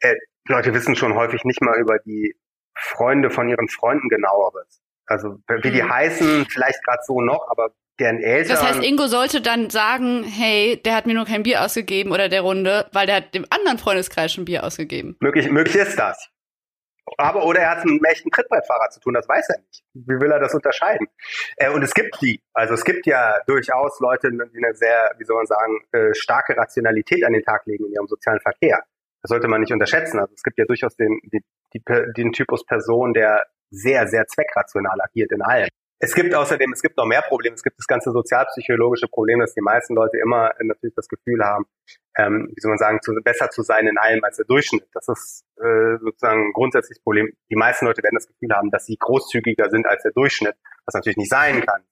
äh, 0.00 0.16
Leute 0.48 0.74
wissen 0.74 0.96
schon 0.96 1.14
häufig 1.14 1.44
nicht 1.44 1.60
mal 1.62 1.78
über 1.78 1.98
die 1.98 2.36
Freunde 2.74 3.30
von 3.30 3.48
ihren 3.48 3.68
Freunden 3.68 4.08
genaueres. 4.08 4.82
Also 5.06 5.38
wie 5.62 5.70
die 5.70 5.82
mhm. 5.82 5.90
heißen, 5.90 6.46
vielleicht 6.50 6.84
gerade 6.84 7.02
so 7.06 7.20
noch, 7.20 7.48
aber 7.48 7.70
deren 7.98 8.20
Eltern. 8.20 8.56
Das 8.56 8.62
heißt, 8.62 8.82
Ingo 8.82 9.06
sollte 9.06 9.40
dann 9.40 9.70
sagen, 9.70 10.24
hey, 10.24 10.80
der 10.84 10.94
hat 10.94 11.06
mir 11.06 11.14
nur 11.14 11.24
kein 11.24 11.42
Bier 11.42 11.62
ausgegeben 11.64 12.12
oder 12.12 12.28
der 12.28 12.42
Runde, 12.42 12.88
weil 12.92 13.06
der 13.06 13.16
hat 13.16 13.34
dem 13.34 13.46
anderen 13.50 13.78
Freundeskreis 13.78 14.32
schon 14.32 14.44
Bier 14.44 14.64
ausgegeben. 14.64 15.16
Möglich, 15.20 15.50
möglich 15.50 15.76
ist 15.76 15.98
das. 15.98 16.30
Aber 17.18 17.44
oder 17.44 17.60
er 17.60 17.70
hat 17.70 17.78
es 17.78 17.84
mit 17.84 17.92
einem 17.92 18.04
echten 18.04 18.30
Trittbrettfahrer 18.30 18.90
zu 18.90 18.98
tun, 18.98 19.14
das 19.14 19.28
weiß 19.28 19.48
er 19.50 19.60
nicht. 19.60 19.84
Wie 19.94 20.20
will 20.20 20.32
er 20.32 20.40
das 20.40 20.54
unterscheiden? 20.54 21.06
Äh, 21.56 21.70
und 21.70 21.82
es 21.82 21.94
gibt 21.94 22.20
die, 22.20 22.42
also 22.52 22.74
es 22.74 22.84
gibt 22.84 23.06
ja 23.06 23.36
durchaus 23.46 24.00
Leute, 24.00 24.28
die 24.30 24.64
eine 24.64 24.74
sehr, 24.74 25.12
wie 25.16 25.24
soll 25.24 25.36
man 25.36 25.46
sagen, 25.46 25.78
äh, 25.92 26.12
starke 26.14 26.56
Rationalität 26.56 27.24
an 27.24 27.32
den 27.32 27.42
Tag 27.42 27.64
legen 27.66 27.86
in 27.86 27.92
ihrem 27.92 28.08
sozialen 28.08 28.40
Verkehr. 28.40 28.82
Das 29.26 29.30
sollte 29.30 29.48
man 29.48 29.60
nicht 29.60 29.72
unterschätzen. 29.72 30.20
Also 30.20 30.32
es 30.36 30.44
gibt 30.44 30.56
ja 30.56 30.64
durchaus 30.66 30.94
den, 30.94 31.18
die, 31.24 31.42
den 32.16 32.30
Typus 32.30 32.64
Person, 32.64 33.12
der 33.12 33.42
sehr, 33.70 34.06
sehr 34.06 34.24
zweckrational 34.28 35.00
agiert 35.00 35.32
in 35.32 35.42
allem. 35.42 35.68
Es 35.98 36.14
gibt 36.14 36.32
außerdem, 36.32 36.72
es 36.72 36.80
gibt 36.80 36.96
noch 36.96 37.06
mehr 37.06 37.22
Probleme. 37.22 37.56
Es 37.56 37.64
gibt 37.64 37.76
das 37.76 37.88
ganze 37.88 38.12
sozialpsychologische 38.12 39.08
Problem, 39.08 39.40
dass 39.40 39.52
die 39.52 39.62
meisten 39.62 39.96
Leute 39.96 40.16
immer 40.18 40.52
natürlich 40.60 40.94
das 40.94 41.08
Gefühl 41.08 41.42
haben, 41.42 41.64
ähm, 42.16 42.52
wie 42.54 42.60
soll 42.60 42.68
man 42.68 42.78
sagen, 42.78 43.00
zu, 43.02 43.14
besser 43.24 43.50
zu 43.50 43.62
sein 43.62 43.88
in 43.88 43.98
allem 43.98 44.22
als 44.22 44.36
der 44.36 44.46
Durchschnitt. 44.46 44.86
Das 44.92 45.08
ist 45.08 45.44
äh, 45.56 45.98
sozusagen 45.98 46.50
ein 46.50 46.52
grundsätzliches 46.52 47.02
Problem. 47.02 47.32
Die 47.50 47.56
meisten 47.56 47.86
Leute 47.86 48.04
werden 48.04 48.14
das 48.14 48.28
Gefühl 48.28 48.54
haben, 48.54 48.70
dass 48.70 48.86
sie 48.86 48.96
großzügiger 48.96 49.70
sind 49.70 49.86
als 49.86 50.04
der 50.04 50.12
Durchschnitt, 50.12 50.54
was 50.84 50.94
natürlich 50.94 51.16
nicht 51.16 51.30
sein 51.30 51.66
kann. 51.66 51.82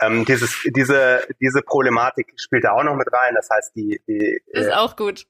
Ähm, 0.00 0.24
dieses, 0.24 0.56
diese, 0.74 1.26
diese 1.40 1.62
Problematik 1.62 2.32
spielt 2.36 2.64
da 2.64 2.72
auch 2.72 2.84
noch 2.84 2.96
mit 2.96 3.12
rein. 3.12 3.34
Das 3.34 3.48
heißt, 3.50 3.74
die, 3.76 4.00
die 4.06 4.40
ist 4.46 4.68
äh, 4.68 4.72
auch 4.72 4.96
gut. 4.96 5.26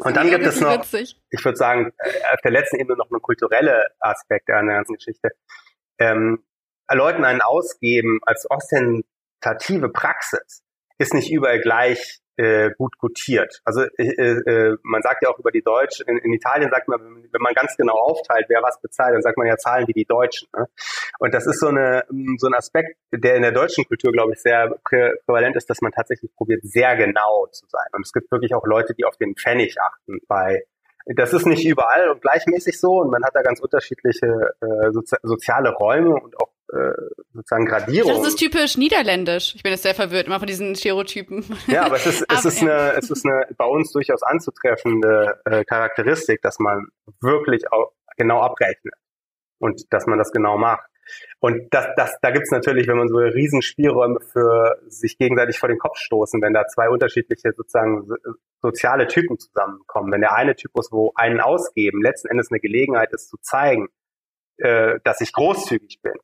und 0.00 0.16
dann 0.16 0.30
gibt 0.30 0.46
es 0.46 0.60
noch, 0.60 0.78
witzig. 0.78 1.20
ich 1.30 1.44
würde 1.44 1.56
sagen, 1.56 1.92
äh, 1.98 2.10
auf 2.32 2.40
der 2.42 2.52
letzten 2.52 2.76
Ebene 2.76 2.96
noch 2.96 3.10
eine 3.10 3.20
kulturelle 3.20 3.86
Aspekt 4.00 4.50
an 4.50 4.66
der 4.66 4.76
ganzen 4.76 4.94
Geschichte. 4.94 5.30
Ähm, 5.98 6.44
Leuten 6.92 7.24
einen 7.24 7.40
ausgeben 7.40 8.20
als 8.22 8.46
ostentative 8.50 9.88
Praxis 9.88 10.62
ist 10.98 11.14
nicht 11.14 11.32
überall 11.32 11.60
gleich 11.60 12.20
äh, 12.36 12.70
gut 12.76 12.98
gutiert. 12.98 13.60
Also 13.64 13.82
äh, 13.96 14.04
äh, 14.04 14.76
man 14.82 15.02
sagt 15.02 15.22
ja 15.22 15.30
auch 15.30 15.38
über 15.38 15.50
die 15.50 15.62
Deutschen, 15.62 16.06
in, 16.08 16.18
in, 16.18 16.32
Italien 16.32 16.70
sagt 16.70 16.88
man, 16.88 17.00
wenn 17.00 17.40
man 17.40 17.54
ganz 17.54 17.76
genau 17.76 17.94
aufteilt, 17.94 18.46
wer 18.48 18.62
was 18.62 18.80
bezahlt, 18.80 19.14
dann 19.14 19.22
sagt 19.22 19.38
man 19.38 19.46
ja 19.46 19.56
Zahlen 19.56 19.86
wie 19.86 19.92
die 19.92 20.04
Deutschen. 20.04 20.48
Ne? 20.56 20.66
Und 21.18 21.34
das 21.34 21.46
ist 21.46 21.60
so, 21.60 21.68
eine, 21.68 22.04
so 22.38 22.46
ein 22.46 22.54
Aspekt, 22.54 22.96
der 23.12 23.36
in 23.36 23.42
der 23.42 23.52
deutschen 23.52 23.84
Kultur, 23.84 24.12
glaube 24.12 24.32
ich, 24.32 24.40
sehr 24.40 24.74
prä 24.84 25.12
prävalent 25.26 25.56
ist, 25.56 25.70
dass 25.70 25.80
man 25.80 25.92
tatsächlich 25.92 26.34
probiert, 26.34 26.62
sehr 26.62 26.96
genau 26.96 27.46
zu 27.52 27.66
sein. 27.68 27.86
Und 27.92 28.04
es 28.04 28.12
gibt 28.12 28.30
wirklich 28.32 28.54
auch 28.54 28.66
Leute, 28.66 28.94
die 28.94 29.04
auf 29.04 29.16
den 29.16 29.34
Pfennig 29.36 29.76
achten 29.80 30.18
bei 30.26 30.64
das 31.06 31.34
ist 31.34 31.44
nicht 31.44 31.66
überall 31.66 32.08
und 32.08 32.22
gleichmäßig 32.22 32.80
so 32.80 33.00
und 33.00 33.10
man 33.10 33.22
hat 33.24 33.34
da 33.34 33.42
ganz 33.42 33.60
unterschiedliche 33.60 34.54
äh, 34.62 34.90
sozi 34.90 35.16
soziale 35.22 35.70
Räume 35.70 36.14
und 36.14 36.40
auch 36.40 36.48
äh, 36.74 36.92
sozusagen 37.32 37.66
Gradierung. 37.66 38.12
Das 38.12 38.28
ist 38.28 38.36
typisch 38.36 38.76
niederländisch. 38.76 39.54
Ich 39.54 39.62
bin 39.62 39.72
jetzt 39.72 39.82
sehr 39.82 39.94
verwirrt 39.94 40.26
immer 40.26 40.38
von 40.38 40.46
diesen 40.46 40.74
Stereotypen. 40.74 41.44
Ja, 41.66 41.84
aber 41.84 41.96
es 41.96 42.06
ist, 42.06 42.26
es 42.32 42.44
ist, 42.44 42.62
eine, 42.62 42.94
es 42.96 43.10
ist 43.10 43.24
eine 43.24 43.46
bei 43.56 43.64
uns 43.64 43.92
durchaus 43.92 44.22
anzutreffende 44.22 45.40
äh, 45.44 45.64
Charakteristik, 45.64 46.42
dass 46.42 46.58
man 46.58 46.88
wirklich 47.20 47.70
auch 47.72 47.92
genau 48.16 48.40
abrechnet 48.40 48.94
und 49.58 49.92
dass 49.92 50.06
man 50.06 50.18
das 50.18 50.32
genau 50.32 50.58
macht. 50.58 50.84
Und 51.38 51.72
das, 51.72 51.86
das, 51.96 52.18
da 52.22 52.30
gibt's 52.30 52.50
natürlich, 52.50 52.88
wenn 52.88 52.96
man 52.96 53.08
so 53.08 53.18
Riesenspielräume 53.18 54.20
für 54.20 54.78
sich 54.88 55.18
gegenseitig 55.18 55.58
vor 55.58 55.68
den 55.68 55.78
Kopf 55.78 55.98
stoßen, 55.98 56.40
wenn 56.40 56.54
da 56.54 56.66
zwei 56.66 56.88
unterschiedliche 56.88 57.52
sozusagen 57.52 58.08
soziale 58.62 59.06
Typen 59.06 59.38
zusammenkommen. 59.38 60.10
Wenn 60.10 60.22
der 60.22 60.34
eine 60.34 60.56
Typus, 60.56 60.90
wo 60.90 61.12
einen 61.14 61.40
ausgeben, 61.40 62.02
letzten 62.02 62.28
Endes 62.28 62.50
eine 62.50 62.60
Gelegenheit 62.60 63.12
ist 63.12 63.28
zu 63.28 63.36
zeigen, 63.42 63.88
äh, 64.58 64.98
dass 65.04 65.20
ich 65.20 65.32
großzügig 65.32 66.00
bin. 66.02 66.14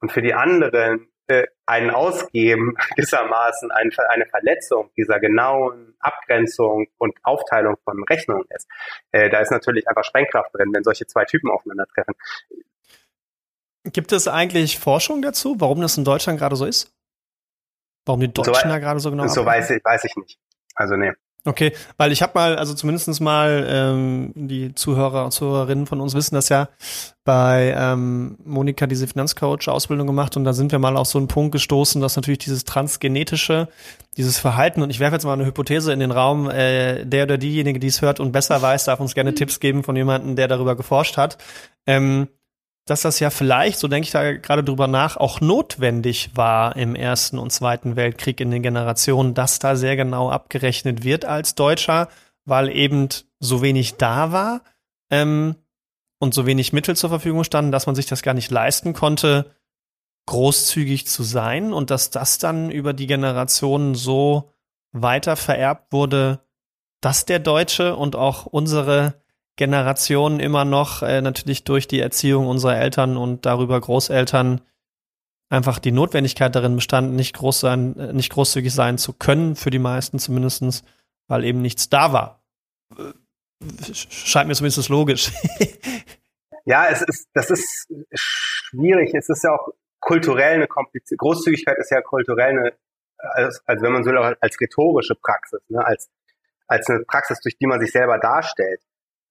Und 0.00 0.12
für 0.12 0.22
die 0.22 0.34
anderen 0.34 1.08
äh, 1.28 1.46
einen 1.66 1.90
Ausgeben 1.90 2.74
gewissermaßen 2.96 3.70
eine, 3.72 3.90
eine 4.10 4.26
Verletzung 4.26 4.90
dieser 4.96 5.18
genauen 5.18 5.96
Abgrenzung 5.98 6.86
und 6.98 7.14
Aufteilung 7.24 7.76
von 7.84 8.02
Rechnungen 8.04 8.46
ist. 8.50 8.68
Äh, 9.12 9.30
da 9.30 9.40
ist 9.40 9.50
natürlich 9.50 9.88
einfach 9.88 10.04
Sprengkraft 10.04 10.54
drin, 10.54 10.70
wenn 10.72 10.84
solche 10.84 11.06
zwei 11.06 11.24
Typen 11.24 11.50
aufeinandertreffen. 11.50 12.14
Gibt 13.84 14.12
es 14.12 14.28
eigentlich 14.28 14.78
Forschung 14.78 15.22
dazu, 15.22 15.56
warum 15.58 15.80
das 15.80 15.96
in 15.96 16.04
Deutschland 16.04 16.38
gerade 16.38 16.56
so 16.56 16.66
ist? 16.66 16.92
Warum 18.04 18.20
die 18.20 18.32
Deutschen 18.32 18.54
so, 18.54 18.68
da 18.68 18.78
gerade 18.78 19.00
so 19.00 19.10
genau 19.10 19.26
So 19.26 19.44
weiß 19.44 19.70
ich, 19.70 19.84
weiß 19.84 20.04
ich 20.04 20.16
nicht. 20.16 20.38
Also 20.74 20.96
nee. 20.96 21.12
Okay, 21.46 21.72
weil 21.96 22.10
ich 22.10 22.22
habe 22.22 22.32
mal, 22.34 22.56
also 22.56 22.74
zumindestens 22.74 23.20
mal, 23.20 23.64
ähm, 23.68 24.32
die 24.34 24.74
Zuhörer 24.74 25.24
und 25.24 25.30
Zuhörerinnen 25.30 25.86
von 25.86 26.00
uns 26.00 26.14
wissen 26.14 26.34
das 26.34 26.48
ja, 26.48 26.68
bei 27.24 27.72
ähm, 27.76 28.36
Monika 28.44 28.88
diese 28.88 29.06
Finanzcoach-Ausbildung 29.06 30.08
gemacht 30.08 30.36
und 30.36 30.42
da 30.42 30.52
sind 30.52 30.72
wir 30.72 30.80
mal 30.80 30.96
auf 30.96 31.06
so 31.06 31.18
einen 31.18 31.28
Punkt 31.28 31.52
gestoßen, 31.52 32.00
dass 32.00 32.16
natürlich 32.16 32.40
dieses 32.40 32.64
transgenetische, 32.64 33.68
dieses 34.16 34.38
Verhalten, 34.38 34.82
und 34.82 34.90
ich 34.90 34.98
werfe 34.98 35.14
jetzt 35.14 35.24
mal 35.24 35.34
eine 35.34 35.46
Hypothese 35.46 35.92
in 35.92 36.00
den 36.00 36.10
Raum, 36.10 36.50
äh, 36.50 37.04
der 37.04 37.24
oder 37.24 37.38
diejenige, 37.38 37.78
die 37.78 37.86
es 37.86 38.02
hört 38.02 38.18
und 38.18 38.32
besser 38.32 38.60
weiß, 38.60 38.84
darf 38.84 38.98
uns 38.98 39.14
gerne 39.14 39.30
mhm. 39.30 39.36
Tipps 39.36 39.60
geben 39.60 39.84
von 39.84 39.94
jemandem, 39.94 40.34
der 40.34 40.48
darüber 40.48 40.74
geforscht 40.74 41.16
hat. 41.16 41.38
Ähm, 41.86 42.26
dass 42.86 43.02
das 43.02 43.18
ja 43.18 43.30
vielleicht, 43.30 43.80
so 43.80 43.88
denke 43.88 44.06
ich 44.06 44.12
da 44.12 44.32
gerade 44.32 44.62
drüber 44.62 44.86
nach, 44.86 45.16
auch 45.16 45.40
notwendig 45.40 46.30
war 46.34 46.76
im 46.76 46.94
Ersten 46.94 47.38
und 47.38 47.50
Zweiten 47.50 47.96
Weltkrieg 47.96 48.40
in 48.40 48.52
den 48.52 48.62
Generationen, 48.62 49.34
dass 49.34 49.58
da 49.58 49.74
sehr 49.74 49.96
genau 49.96 50.30
abgerechnet 50.30 51.02
wird 51.02 51.24
als 51.24 51.56
Deutscher, 51.56 52.08
weil 52.44 52.68
eben 52.70 53.08
so 53.40 53.60
wenig 53.60 53.96
da 53.96 54.30
war 54.30 54.62
ähm, 55.10 55.56
und 56.20 56.32
so 56.32 56.46
wenig 56.46 56.72
Mittel 56.72 56.96
zur 56.96 57.10
Verfügung 57.10 57.42
standen, 57.42 57.72
dass 57.72 57.86
man 57.86 57.96
sich 57.96 58.06
das 58.06 58.22
gar 58.22 58.34
nicht 58.34 58.52
leisten 58.52 58.92
konnte, 58.92 59.50
großzügig 60.26 61.08
zu 61.08 61.24
sein 61.24 61.72
und 61.72 61.90
dass 61.90 62.10
das 62.10 62.38
dann 62.38 62.70
über 62.70 62.92
die 62.92 63.08
Generationen 63.08 63.96
so 63.96 64.52
weiter 64.92 65.34
vererbt 65.34 65.92
wurde, 65.92 66.40
dass 67.00 67.26
der 67.26 67.40
Deutsche 67.40 67.96
und 67.96 68.14
auch 68.14 68.46
unsere 68.46 69.20
Generationen 69.56 70.38
immer 70.38 70.64
noch 70.64 71.02
äh, 71.02 71.22
natürlich 71.22 71.64
durch 71.64 71.88
die 71.88 72.00
Erziehung 72.00 72.46
unserer 72.46 72.76
Eltern 72.76 73.16
und 73.16 73.46
darüber 73.46 73.80
Großeltern 73.80 74.60
einfach 75.48 75.78
die 75.78 75.92
Notwendigkeit 75.92 76.54
darin 76.54 76.76
bestand, 76.76 77.14
nicht 77.14 77.34
groß 77.34 77.60
sein, 77.60 77.98
äh, 77.98 78.12
nicht 78.12 78.30
großzügig 78.32 78.72
sein 78.72 78.98
zu 78.98 79.14
können, 79.14 79.56
für 79.56 79.70
die 79.70 79.78
meisten 79.78 80.18
zumindestens, 80.18 80.84
weil 81.28 81.44
eben 81.44 81.62
nichts 81.62 81.88
da 81.88 82.12
war. 82.12 82.42
Scheint 83.92 84.48
mir 84.48 84.54
zumindest 84.54 84.88
logisch. 84.90 85.32
ja, 86.64 86.88
es 86.88 87.00
ist, 87.00 87.28
das 87.32 87.50
ist 87.50 87.88
schwierig. 88.12 89.14
Es 89.14 89.30
ist 89.30 89.42
ja 89.42 89.54
auch 89.54 89.70
kulturell 90.00 90.56
eine 90.56 90.66
komplizierte, 90.66 91.16
Großzügigkeit 91.16 91.78
ist 91.78 91.90
ja 91.90 92.02
kulturell 92.02 92.50
eine, 92.50 92.72
als, 93.16 93.62
als 93.64 93.82
wenn 93.82 93.92
man 93.92 94.04
so 94.04 94.10
will, 94.10 94.18
als 94.18 94.60
rhetorische 94.60 95.14
Praxis, 95.14 95.60
ne, 95.68 95.84
als, 95.84 96.10
als 96.66 96.88
eine 96.90 97.04
Praxis, 97.04 97.40
durch 97.40 97.56
die 97.56 97.66
man 97.66 97.80
sich 97.80 97.92
selber 97.92 98.18
darstellt 98.18 98.82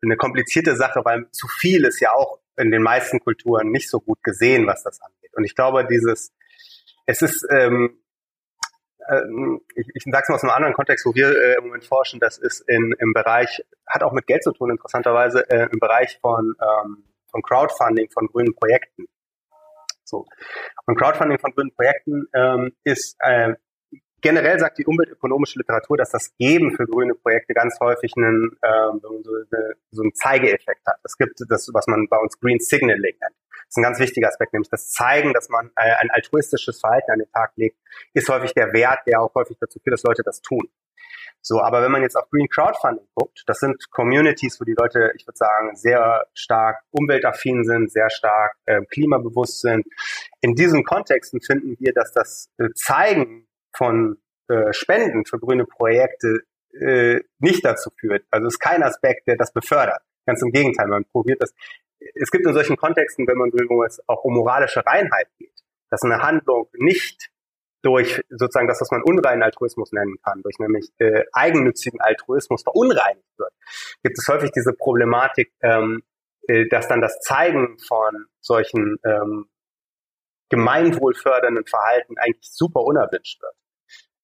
eine 0.01 0.17
komplizierte 0.17 0.75
Sache, 0.75 1.01
weil 1.03 1.29
zu 1.31 1.47
viel 1.47 1.85
ist 1.85 1.99
ja 1.99 2.11
auch 2.13 2.39
in 2.57 2.71
den 2.71 2.81
meisten 2.81 3.19
Kulturen 3.19 3.71
nicht 3.71 3.89
so 3.89 3.99
gut 3.99 4.23
gesehen, 4.23 4.67
was 4.67 4.83
das 4.83 5.01
angeht. 5.01 5.31
Und 5.33 5.43
ich 5.43 5.55
glaube, 5.55 5.85
dieses, 5.85 6.33
es 7.05 7.21
ist, 7.21 7.45
ähm, 7.51 8.01
äh, 9.07 9.21
ich, 9.75 9.87
ich 9.93 10.03
sage 10.03 10.23
es 10.23 10.29
mal 10.29 10.35
aus 10.35 10.43
einem 10.43 10.53
anderen 10.53 10.73
Kontext, 10.73 11.05
wo 11.05 11.13
wir 11.13 11.29
äh, 11.29 11.55
im 11.57 11.65
Moment 11.65 11.85
forschen, 11.85 12.19
das 12.19 12.37
ist 12.37 12.61
in, 12.67 12.95
im 12.99 13.13
Bereich, 13.13 13.63
hat 13.87 14.03
auch 14.03 14.13
mit 14.13 14.27
Geld 14.27 14.43
zu 14.43 14.51
tun, 14.51 14.69
interessanterweise, 14.71 15.49
äh, 15.49 15.67
im 15.71 15.79
Bereich 15.79 16.17
von, 16.21 16.55
ähm, 16.61 17.03
von 17.29 17.41
Crowdfunding 17.41 18.09
von 18.11 18.27
grünen 18.27 18.55
Projekten. 18.55 19.07
So. 20.03 20.25
Und 20.85 20.95
Crowdfunding 20.97 21.39
von 21.39 21.51
grünen 21.53 21.73
Projekten 21.73 22.27
ähm, 22.33 22.75
ist 22.83 23.17
äh, 23.19 23.55
generell 24.25 24.58
sagt 24.60 24.79
die 24.79 24.86
umweltökonomische 24.86 25.60
Literatur, 25.60 25.98
dass 25.98 26.10
das 26.10 26.36
Geben 26.39 26.75
für 26.75 26.88
grüne 26.88 27.13
Projekte 27.13 27.53
ganz 27.53 27.79
häufig 27.79 28.12
einen, 28.17 28.58
ähm, 28.63 29.00
so, 29.00 29.22
so 29.91 30.01
einen 30.01 30.15
Zeigeeffekt 30.15 30.82
hat. 30.88 30.98
Es 31.03 31.15
gibt 31.15 31.39
das, 31.48 31.70
was 31.72 31.86
man 31.86 32.08
bei 32.10 32.17
uns 32.17 32.39
Green 32.39 32.60
Signaling 32.60 33.13
nennt. 33.22 33.36
Das 33.51 33.70
ist 33.70 33.77
ein 33.77 33.84
ganz 33.84 34.00
wichtiger 34.00 34.27
Aspekt, 34.27 34.53
nämlich 34.53 34.70
das 34.72 34.89
Zeigen, 34.89 35.32
dass 35.34 35.50
man 35.50 35.67
äh, 35.75 35.94
ein 36.01 36.10
altruistisches 36.10 36.79
Verhalten 36.79 37.12
an 37.12 37.20
den 37.20 37.32
Tag 37.32 37.51
legt, 37.55 37.77
ist 38.13 38.27
häufig 38.27 38.55
der 38.55 38.74
Wert, 38.74 39.01
der 39.05 39.22
auch 39.22 39.34
häufig 39.36 39.58
dazu 39.60 39.77
führt, 39.79 39.94
dass 39.94 40.03
Leute 40.03 40.24
das 40.24 40.41
tun. 40.41 40.67
So, 41.41 41.62
aber 41.62 41.84
wenn 41.84 41.91
man 41.91 42.01
jetzt 42.01 42.15
auf 42.15 42.27
Green 42.32 42.50
Crowdfunding 42.50 43.05
guckt, 43.13 43.44
das 43.46 43.60
sind 43.60 43.91
Communities, 43.91 44.60
wo 44.60 44.65
die 44.65 44.74
Leute, 44.75 45.12
ich 45.15 45.27
würde 45.27 45.38
sagen, 45.38 45.75
sehr 45.75 46.25
stark 46.34 46.79
umweltaffin 46.89 47.63
sind, 47.63 47.91
sehr 47.91 48.10
stark 48.10 48.55
äh, 48.65 48.82
klimabewusst 48.86 49.62
sind. 49.62 49.86
In 50.41 50.55
diesen 50.55 50.84
Kontexten 50.84 51.41
finden 51.41 51.75
wir, 51.77 51.94
dass 51.94 52.12
das 52.12 52.50
äh, 52.58 52.70
Zeigen 52.74 53.48
von 53.77 54.17
äh, 54.48 54.74
Spenden 54.74 55.25
für 55.25 55.39
grüne 55.39 55.65
Projekte 55.65 56.41
äh, 56.79 57.22
nicht 57.39 57.65
dazu 57.65 57.89
führt. 58.00 58.25
Also 58.32 58.48
ist 58.48 58.60
kein 58.60 58.84
Aspekt, 58.84 59.27
der 59.27 59.38
das 59.38 59.51
befördert. 59.51 60.01
Ganz 60.25 60.41
im 60.41 60.51
Gegenteil, 60.51 60.88
man 60.88 61.05
probiert 61.05 61.41
das. 61.41 61.53
Es 62.13 62.29
gibt 62.29 62.46
in 62.46 62.53
solchen 62.53 62.77
Kontexten, 62.77 63.27
wenn 63.27 63.38
man 63.38 63.51
will, 63.53 63.67
wo 63.70 63.84
es 63.84 64.01
auch 64.08 64.24
um 64.24 64.36
moralische 64.36 64.86
Reinheit 64.86 65.27
geht, 65.38 65.63
dass 65.89 66.03
eine 66.03 66.22
Handlung 66.22 66.67
nicht 66.74 67.29
durch 67.82 68.22
sozusagen 68.29 68.67
das, 68.67 68.82
was 68.82 68.91
man 68.91 69.03
unreinen 69.03 69.44
Altruismus 69.44 69.91
nennen 69.91 70.17
kann, 70.24 70.41
durch 70.41 70.58
nämlich 70.60 70.91
äh, 70.98 71.24
eigennützigen 71.34 72.01
Altruismus 72.01 72.63
verunreinigt 72.63 73.29
wird, 73.38 73.53
gibt 74.03 74.17
es 74.17 74.27
häufig 74.27 74.51
diese 74.51 74.74
Problematik, 74.74 75.53
ähm, 75.62 76.01
äh, 76.48 76.67
dass 76.67 76.88
dann 76.88 77.01
das 77.01 77.20
Zeigen 77.20 77.77
von 77.79 78.25
solchen 78.41 78.98
ähm, 79.05 79.50
gemeinwohlfördernden 80.50 81.65
Verhalten 81.65 82.17
eigentlich 82.17 82.51
super 82.51 82.82
unerwünscht 82.82 83.41
wird 83.41 83.55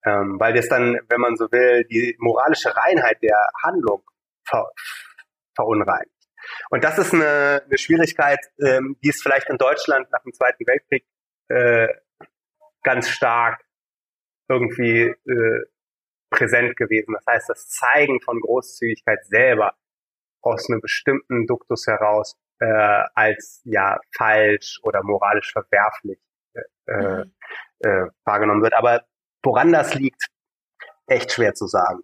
ähm, 0.05 0.39
weil 0.39 0.53
das 0.53 0.67
dann, 0.67 1.00
wenn 1.10 1.22
man 1.22 1.36
so 1.36 1.51
will, 1.51 1.86
die 1.86 2.15
moralische 2.20 2.75
Reinheit 2.75 3.22
der 3.22 3.48
Handlung 3.63 4.03
ver 4.43 4.72
verunreinigt. 5.55 6.12
Und 6.70 6.84
das 6.84 6.98
ist 6.98 7.13
eine, 7.13 7.62
eine 7.65 7.77
Schwierigkeit, 7.77 8.39
ähm, 8.60 8.98
die 9.03 9.10
ist 9.10 9.22
vielleicht 9.22 9.50
in 9.50 9.58
Deutschland 9.58 10.10
nach 10.12 10.24
dem 10.24 10.34
Zweiten 10.34 10.65
Weltkrieg 10.65 11.05
äh, 11.50 11.88
ganz 12.84 13.10
stark 13.10 13.63
irgendwie 14.50 15.13
äh, 15.25 15.65
präsent 16.29 16.77
gewesen. 16.77 17.13
Das 17.13 17.25
heißt, 17.27 17.50
das 17.50 17.67
Zeigen 17.67 18.22
von 18.22 18.39
Großzügigkeit 18.39 19.25
selber 19.25 19.75
aus 20.41 20.70
einem 20.70 20.81
bestimmten 20.81 21.46
Duktus 21.46 21.86
heraus 21.88 22.36
äh, 22.60 23.03
als 23.13 23.62
ja 23.65 24.00
falsch 24.15 24.79
oder 24.84 25.03
moralisch 25.03 25.51
verwerflich 25.51 26.20
äh, 26.88 26.93
mhm. 26.93 27.34
äh, 27.79 28.08
wahrgenommen 28.24 28.63
wird. 28.63 28.74
Aber 28.74 29.05
Woran 29.43 29.71
das 29.71 29.93
liegt, 29.93 30.27
echt 31.07 31.31
schwer 31.31 31.53
zu 31.53 31.67
sagen. 31.67 32.03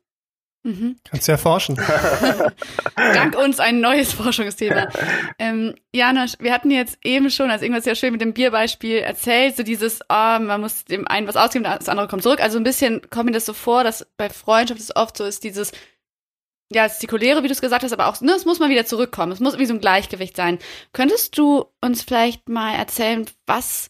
Mhm. 0.67 0.97
Kannst 1.09 1.27
ja 1.29 1.37
forschen. 1.37 1.75
Dank 2.95 3.37
uns 3.37 3.59
ein 3.59 3.79
neues 3.79 4.13
Forschungsthema. 4.13 4.89
Ähm, 5.39 5.75
Janosch, 5.93 6.33
wir 6.39 6.51
hatten 6.51 6.71
jetzt 6.71 6.97
eben 7.03 7.29
schon, 7.29 7.51
also 7.51 7.63
irgendwas 7.63 7.83
sehr 7.83 7.93
schön 7.93 8.11
mit 8.11 8.21
dem 8.21 8.33
Bierbeispiel 8.33 8.97
erzählt, 8.97 9.55
so 9.55 9.61
dieses, 9.61 10.01
oh, 10.09 10.39
man 10.39 10.61
muss 10.61 10.83
dem 10.83 11.07
einen 11.07 11.27
was 11.27 11.35
ausgeben, 11.35 11.63
das 11.63 11.89
andere 11.89 12.07
kommt 12.07 12.23
zurück. 12.23 12.41
Also 12.41 12.57
ein 12.57 12.63
bisschen 12.63 13.07
kommt 13.11 13.27
mir 13.27 13.33
das 13.33 13.45
so 13.45 13.53
vor, 13.53 13.83
dass 13.83 14.07
bei 14.17 14.31
Freundschaft 14.31 14.81
es 14.81 14.95
oft 14.95 15.15
so 15.15 15.25
ist, 15.25 15.43
dieses, 15.43 15.73
ja, 16.71 16.85
es 16.85 16.93
ist 16.93 17.03
die 17.03 17.07
Cholere, 17.07 17.43
wie 17.43 17.47
du 17.47 17.53
es 17.53 17.61
gesagt 17.61 17.83
hast, 17.83 17.93
aber 17.93 18.07
auch, 18.07 18.19
ne, 18.19 18.31
es 18.31 18.45
muss 18.45 18.59
mal 18.59 18.69
wieder 18.69 18.85
zurückkommen. 18.85 19.31
Es 19.31 19.39
muss 19.39 19.53
irgendwie 19.53 19.67
so 19.67 19.75
ein 19.75 19.81
Gleichgewicht 19.81 20.35
sein. 20.35 20.57
Könntest 20.91 21.37
du 21.37 21.65
uns 21.81 22.01
vielleicht 22.01 22.49
mal 22.49 22.73
erzählen, 22.73 23.25
was 23.45 23.89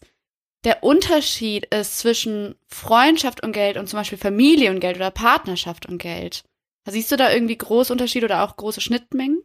der 0.64 0.82
Unterschied 0.82 1.66
ist 1.74 1.98
zwischen 1.98 2.56
Freundschaft 2.68 3.42
und 3.42 3.52
Geld 3.52 3.76
und 3.76 3.88
zum 3.88 3.98
Beispiel 3.98 4.18
Familie 4.18 4.70
und 4.70 4.80
Geld 4.80 4.96
oder 4.96 5.10
Partnerschaft 5.10 5.86
und 5.86 5.98
Geld. 5.98 6.44
Siehst 6.86 7.12
du 7.12 7.16
da 7.16 7.30
irgendwie 7.30 7.58
große 7.58 7.92
Unterschiede 7.92 8.26
oder 8.26 8.42
auch 8.42 8.56
große 8.56 8.80
Schnittmengen? 8.80 9.42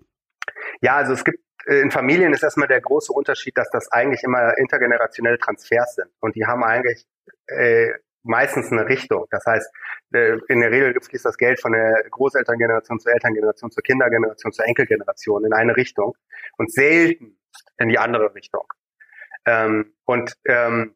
Ja, 0.82 0.96
also 0.96 1.14
es 1.14 1.24
gibt 1.24 1.40
äh, 1.66 1.82
in 1.82 1.92
Familien 1.92 2.34
ist 2.34 2.44
erstmal 2.44 2.68
der 2.68 2.82
große 2.82 3.12
Unterschied, 3.12 3.58
dass 3.58 3.70
das 3.70 3.92
eigentlich 3.92 4.24
immer 4.24 4.58
intergenerationelle 4.58 5.38
Transfers 5.38 5.96
sind. 5.96 6.10
Und 6.20 6.36
die 6.36 6.46
haben 6.46 6.64
eigentlich 6.64 7.06
äh, 7.48 7.90
meistens 8.24 8.72
eine 8.72 8.88
Richtung. 8.88 9.28
Das 9.30 9.46
heißt, 9.46 9.70
äh, 10.14 10.38
in 10.48 10.62
der 10.62 10.72
Regel 10.72 10.96
fließt 11.02 11.26
das 11.26 11.38
Geld 11.38 11.62
von 11.62 11.74
der 11.74 12.04
Großelterngeneration 12.10 13.00
zur 13.00 13.14
Elterngeneration 13.14 13.72
zur 13.72 13.84
Kindergeneration 13.84 14.52
zur 14.52 14.66
Enkelgeneration 14.66 15.46
in 15.46 15.54
eine 15.54 15.76
Richtung 15.76 16.16
und 16.58 16.72
selten 16.72 17.38
in 17.78 17.90
die 17.90 18.00
andere 18.00 18.34
Richtung. 18.34 18.66
Ähm, 19.46 19.94
und 20.06 20.34
ähm, 20.46 20.96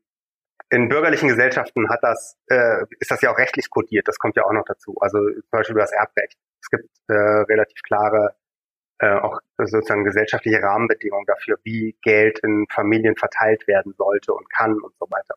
in 0.69 0.89
bürgerlichen 0.89 1.29
Gesellschaften 1.29 1.89
hat 1.89 1.99
das, 2.01 2.37
äh, 2.47 2.83
ist 2.99 3.11
das 3.11 3.21
ja 3.21 3.31
auch 3.31 3.37
rechtlich 3.37 3.69
kodiert, 3.69 4.07
das 4.07 4.19
kommt 4.19 4.35
ja 4.35 4.43
auch 4.43 4.51
noch 4.51 4.65
dazu. 4.65 4.95
Also 4.99 5.19
zum 5.19 5.49
Beispiel 5.51 5.73
über 5.73 5.81
das 5.81 5.93
Erbrecht. 5.93 6.37
Es 6.61 6.69
gibt 6.69 6.89
äh, 7.07 7.13
relativ 7.13 7.81
klare 7.83 8.35
äh, 8.99 9.13
auch 9.13 9.39
sozusagen 9.57 10.03
gesellschaftliche 10.03 10.61
Rahmenbedingungen 10.61 11.25
dafür, 11.25 11.57
wie 11.63 11.95
Geld 12.01 12.39
in 12.39 12.65
Familien 12.69 13.15
verteilt 13.15 13.67
werden 13.67 13.93
sollte 13.97 14.33
und 14.33 14.49
kann 14.49 14.73
und 14.81 14.93
so 14.97 15.07
weiter. 15.09 15.35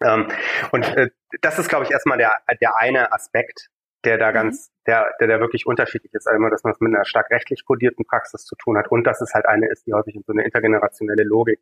Ähm, 0.00 0.28
und 0.72 0.84
äh, 0.96 1.10
das 1.42 1.58
ist, 1.58 1.68
glaube 1.68 1.84
ich, 1.84 1.90
erstmal 1.90 2.18
der, 2.18 2.34
der 2.60 2.76
eine 2.76 3.12
Aspekt, 3.12 3.68
der 4.04 4.18
da 4.18 4.30
mhm. 4.30 4.34
ganz, 4.34 4.70
der, 4.86 5.12
der, 5.20 5.28
der 5.28 5.40
wirklich 5.40 5.66
unterschiedlich 5.66 6.12
ist. 6.14 6.26
Einmal, 6.26 6.50
dass 6.50 6.64
man 6.64 6.72
es 6.72 6.80
mit 6.80 6.94
einer 6.94 7.04
stark 7.04 7.30
rechtlich 7.30 7.64
kodierten 7.64 8.04
Praxis 8.06 8.44
zu 8.44 8.56
tun 8.56 8.78
hat 8.78 8.90
und 8.90 9.04
dass 9.04 9.20
es 9.20 9.34
halt 9.34 9.46
eine 9.46 9.68
ist, 9.68 9.86
die 9.86 9.92
häufig 9.92 10.16
in 10.16 10.22
so 10.26 10.32
eine 10.32 10.44
intergenerationelle 10.44 11.24
Logik 11.24 11.60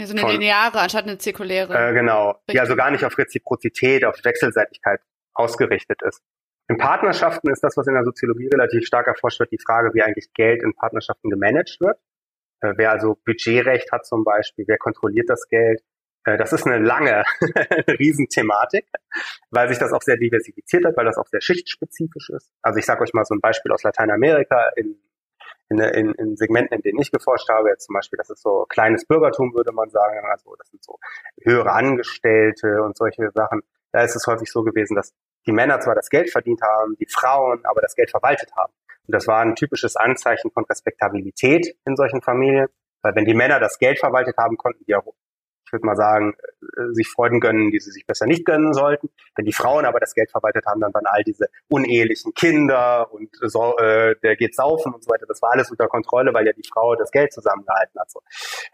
ja, 0.00 0.06
so 0.06 0.12
eine 0.12 0.20
von, 0.22 0.30
lineare 0.30 0.80
anstatt 0.80 1.04
eine 1.04 1.18
zirkuläre. 1.18 1.74
Äh, 1.74 1.94
genau. 1.94 2.28
Richtung. 2.30 2.42
Die 2.52 2.60
also 2.60 2.76
gar 2.76 2.90
nicht 2.90 3.04
auf 3.04 3.16
Reziprozität, 3.16 4.04
auf 4.04 4.16
Wechselseitigkeit 4.22 5.00
ausgerichtet 5.34 6.00
ist. 6.02 6.22
In 6.68 6.78
Partnerschaften 6.78 7.50
ist 7.50 7.64
das, 7.64 7.76
was 7.76 7.86
in 7.86 7.94
der 7.94 8.04
Soziologie 8.04 8.48
relativ 8.52 8.86
stark 8.86 9.08
erforscht 9.08 9.40
wird, 9.40 9.50
die 9.50 9.58
Frage, 9.58 9.90
wie 9.92 10.02
eigentlich 10.02 10.32
Geld 10.34 10.62
in 10.62 10.74
Partnerschaften 10.74 11.28
gemanagt 11.28 11.78
wird. 11.80 11.98
Äh, 12.60 12.74
wer 12.76 12.92
also 12.92 13.16
Budgetrecht 13.24 13.90
hat 13.90 14.06
zum 14.06 14.24
Beispiel, 14.24 14.64
wer 14.68 14.78
kontrolliert 14.78 15.28
das 15.28 15.48
Geld. 15.48 15.82
Äh, 16.24 16.36
das 16.36 16.52
ist 16.52 16.66
eine 16.66 16.78
lange 16.78 17.24
Riesenthematik, 17.98 18.86
weil 19.50 19.68
sich 19.68 19.78
das 19.78 19.92
auch 19.92 20.02
sehr 20.02 20.16
diversifiziert 20.16 20.84
hat, 20.84 20.96
weil 20.96 21.06
das 21.06 21.16
auch 21.16 21.26
sehr 21.26 21.40
schichtspezifisch 21.40 22.30
ist. 22.30 22.50
Also 22.62 22.78
ich 22.78 22.86
sage 22.86 23.02
euch 23.02 23.12
mal 23.14 23.24
so 23.24 23.34
ein 23.34 23.40
Beispiel 23.40 23.72
aus 23.72 23.82
Lateinamerika 23.82 24.70
in 24.76 24.96
in, 25.70 25.78
in, 25.78 26.12
in 26.14 26.36
Segmenten, 26.36 26.76
in 26.76 26.82
denen 26.82 27.00
ich 27.00 27.12
geforscht 27.12 27.48
habe, 27.48 27.68
jetzt 27.68 27.86
zum 27.86 27.94
Beispiel, 27.94 28.16
das 28.16 28.28
ist 28.28 28.42
so 28.42 28.66
kleines 28.68 29.06
Bürgertum, 29.06 29.54
würde 29.54 29.72
man 29.72 29.88
sagen, 29.88 30.18
also 30.28 30.54
das 30.56 30.68
sind 30.68 30.82
so 30.82 30.98
höhere 31.42 31.72
Angestellte 31.72 32.82
und 32.82 32.96
solche 32.96 33.30
Sachen. 33.32 33.62
Da 33.92 34.02
ist 34.02 34.16
es 34.16 34.26
häufig 34.26 34.50
so 34.50 34.62
gewesen, 34.62 34.96
dass 34.96 35.14
die 35.46 35.52
Männer 35.52 35.80
zwar 35.80 35.94
das 35.94 36.10
Geld 36.10 36.30
verdient 36.30 36.60
haben, 36.62 36.96
die 36.98 37.06
Frauen 37.06 37.64
aber 37.64 37.80
das 37.80 37.94
Geld 37.94 38.10
verwaltet 38.10 38.50
haben. 38.56 38.72
Und 39.06 39.14
das 39.14 39.26
war 39.26 39.40
ein 39.40 39.54
typisches 39.54 39.96
Anzeichen 39.96 40.50
von 40.50 40.64
Respektabilität 40.64 41.76
in 41.86 41.96
solchen 41.96 42.20
Familien, 42.20 42.66
weil 43.02 43.14
wenn 43.14 43.24
die 43.24 43.34
Männer 43.34 43.60
das 43.60 43.78
Geld 43.78 43.98
verwaltet 43.98 44.36
haben, 44.38 44.56
konnten 44.56 44.84
die 44.84 44.94
auch 44.94 45.06
ich 45.70 45.72
würde 45.72 45.86
mal 45.86 45.94
sagen, 45.94 46.34
äh, 46.62 46.92
sich 46.94 47.08
Freuden 47.08 47.38
gönnen, 47.38 47.70
die 47.70 47.78
sie 47.78 47.92
sich 47.92 48.04
besser 48.04 48.26
nicht 48.26 48.44
gönnen 48.44 48.74
sollten. 48.74 49.08
Wenn 49.36 49.44
die 49.44 49.52
Frauen 49.52 49.84
aber 49.84 50.00
das 50.00 50.14
Geld 50.14 50.28
verwaltet 50.28 50.66
haben, 50.66 50.80
dann 50.80 50.92
waren 50.92 51.06
all 51.06 51.22
diese 51.22 51.46
unehelichen 51.68 52.34
Kinder 52.34 53.12
und 53.12 53.28
so, 53.40 53.76
äh, 53.78 54.16
der 54.24 54.34
geht 54.34 54.56
saufen 54.56 54.92
und 54.92 55.04
so 55.04 55.10
weiter. 55.10 55.26
Das 55.28 55.40
war 55.42 55.52
alles 55.52 55.70
unter 55.70 55.86
Kontrolle, 55.86 56.34
weil 56.34 56.44
ja 56.44 56.52
die 56.52 56.68
Frau 56.68 56.96
das 56.96 57.12
Geld 57.12 57.32
zusammengehalten 57.32 58.00
hat. 58.00 58.10
So. 58.10 58.20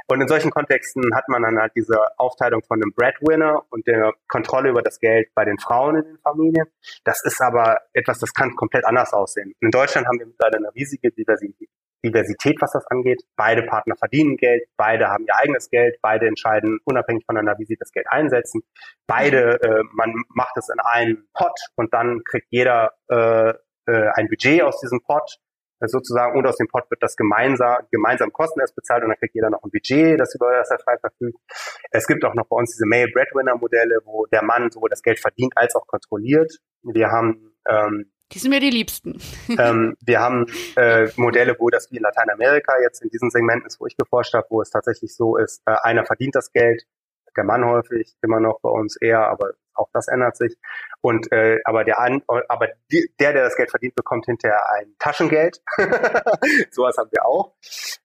Und 0.08 0.22
in 0.22 0.28
solchen 0.28 0.50
Kontexten 0.50 1.14
hat 1.14 1.28
man 1.28 1.42
dann 1.42 1.58
halt 1.58 1.72
diese 1.76 1.98
Aufteilung 2.16 2.62
von 2.66 2.80
einem 2.80 2.94
Breadwinner 2.94 3.66
und 3.68 3.86
der 3.86 4.14
Kontrolle 4.26 4.70
über 4.70 4.80
das 4.80 4.98
Geld 4.98 5.28
bei 5.34 5.44
den 5.44 5.58
Frauen 5.58 5.96
in 5.96 6.04
den 6.04 6.18
Familien. 6.18 6.66
Das 7.04 7.22
ist 7.24 7.42
aber 7.42 7.76
etwas, 7.92 8.20
das 8.20 8.32
kann 8.32 8.56
komplett 8.56 8.86
anders 8.86 9.12
aussehen. 9.12 9.52
In 9.60 9.70
Deutschland 9.70 10.06
haben 10.06 10.18
wir 10.18 10.26
mittlerweile 10.26 10.56
eine 10.56 10.74
riesige 10.74 11.10
Diversität 11.10 11.68
Diversität, 12.04 12.56
was 12.60 12.72
das 12.72 12.86
angeht. 12.86 13.22
Beide 13.36 13.62
Partner 13.62 13.96
verdienen 13.96 14.36
Geld, 14.36 14.64
beide 14.76 15.08
haben 15.08 15.24
ihr 15.26 15.34
eigenes 15.34 15.70
Geld, 15.70 15.96
beide 16.02 16.26
entscheiden 16.26 16.78
unabhängig 16.84 17.24
voneinander, 17.26 17.58
wie 17.58 17.64
sie 17.64 17.76
das 17.76 17.92
Geld 17.92 18.06
einsetzen. 18.08 18.62
Beide, 19.06 19.60
äh, 19.62 19.82
man 19.92 20.14
macht 20.28 20.56
es 20.56 20.68
in 20.68 20.80
einen 20.80 21.28
Pot 21.34 21.58
und 21.76 21.92
dann 21.92 22.22
kriegt 22.24 22.46
jeder 22.50 22.92
äh, 23.08 23.54
äh, 23.86 24.08
ein 24.14 24.28
Budget 24.28 24.62
aus 24.62 24.80
diesem 24.80 25.00
Pot 25.02 25.38
äh, 25.80 25.88
sozusagen 25.88 26.38
und 26.38 26.46
aus 26.46 26.56
dem 26.56 26.68
Pot 26.68 26.90
wird 26.90 27.02
das 27.02 27.16
gemeinsam, 27.16 27.78
gemeinsam 27.90 28.32
Kosten 28.32 28.60
erst 28.60 28.74
bezahlt 28.74 29.02
und 29.02 29.10
dann 29.10 29.18
kriegt 29.18 29.34
jeder 29.34 29.50
noch 29.50 29.62
ein 29.62 29.70
Budget, 29.70 30.18
das 30.18 30.34
über 30.34 30.52
das 30.52 30.70
er 30.70 30.78
frei 30.78 30.96
verfügt. 30.98 31.38
Es 31.90 32.06
gibt 32.06 32.24
auch 32.24 32.34
noch 32.34 32.46
bei 32.48 32.56
uns 32.56 32.72
diese 32.72 32.86
Male 32.86 33.08
Breadwinner 33.12 33.56
Modelle, 33.56 34.00
wo 34.04 34.26
der 34.26 34.42
Mann 34.42 34.70
sowohl 34.70 34.90
das 34.90 35.02
Geld 35.02 35.20
verdient 35.20 35.52
als 35.56 35.74
auch 35.74 35.86
kontrolliert. 35.86 36.52
Wir 36.82 37.08
haben 37.08 37.56
ähm, 37.68 38.12
die 38.32 38.38
sind 38.38 38.50
mir 38.50 38.60
die 38.60 38.70
liebsten. 38.70 39.20
ähm, 39.58 39.96
wir 40.00 40.20
haben 40.20 40.46
äh, 40.76 41.08
Modelle, 41.16 41.56
wo 41.58 41.70
das 41.70 41.90
wie 41.90 41.96
in 41.96 42.02
Lateinamerika 42.02 42.74
jetzt 42.82 43.02
in 43.02 43.10
diesen 43.10 43.30
Segmenten 43.30 43.66
ist, 43.66 43.80
wo 43.80 43.86
ich 43.86 43.96
geforscht 43.96 44.34
habe, 44.34 44.46
wo 44.50 44.60
es 44.60 44.70
tatsächlich 44.70 45.14
so 45.14 45.36
ist, 45.36 45.62
äh, 45.66 45.74
einer 45.82 46.04
verdient 46.04 46.34
das 46.34 46.52
Geld, 46.52 46.86
der 47.36 47.44
Mann 47.44 47.64
häufig, 47.64 48.16
immer 48.22 48.40
noch 48.40 48.60
bei 48.60 48.70
uns 48.70 48.96
eher, 48.96 49.28
aber 49.28 49.52
auch 49.74 49.88
das 49.92 50.08
ändert 50.08 50.36
sich. 50.36 50.56
Und 51.02 51.30
äh, 51.32 51.58
aber 51.64 51.84
der 51.84 51.98
aber 51.98 52.68
der, 52.90 53.32
der 53.32 53.44
das 53.44 53.56
Geld 53.56 53.70
verdient, 53.70 53.94
bekommt 53.94 54.26
hinterher 54.26 54.62
ein 54.70 54.94
Taschengeld. 54.98 55.60
Sowas 56.70 56.96
haben 56.96 57.10
wir 57.12 57.26
auch. 57.26 57.54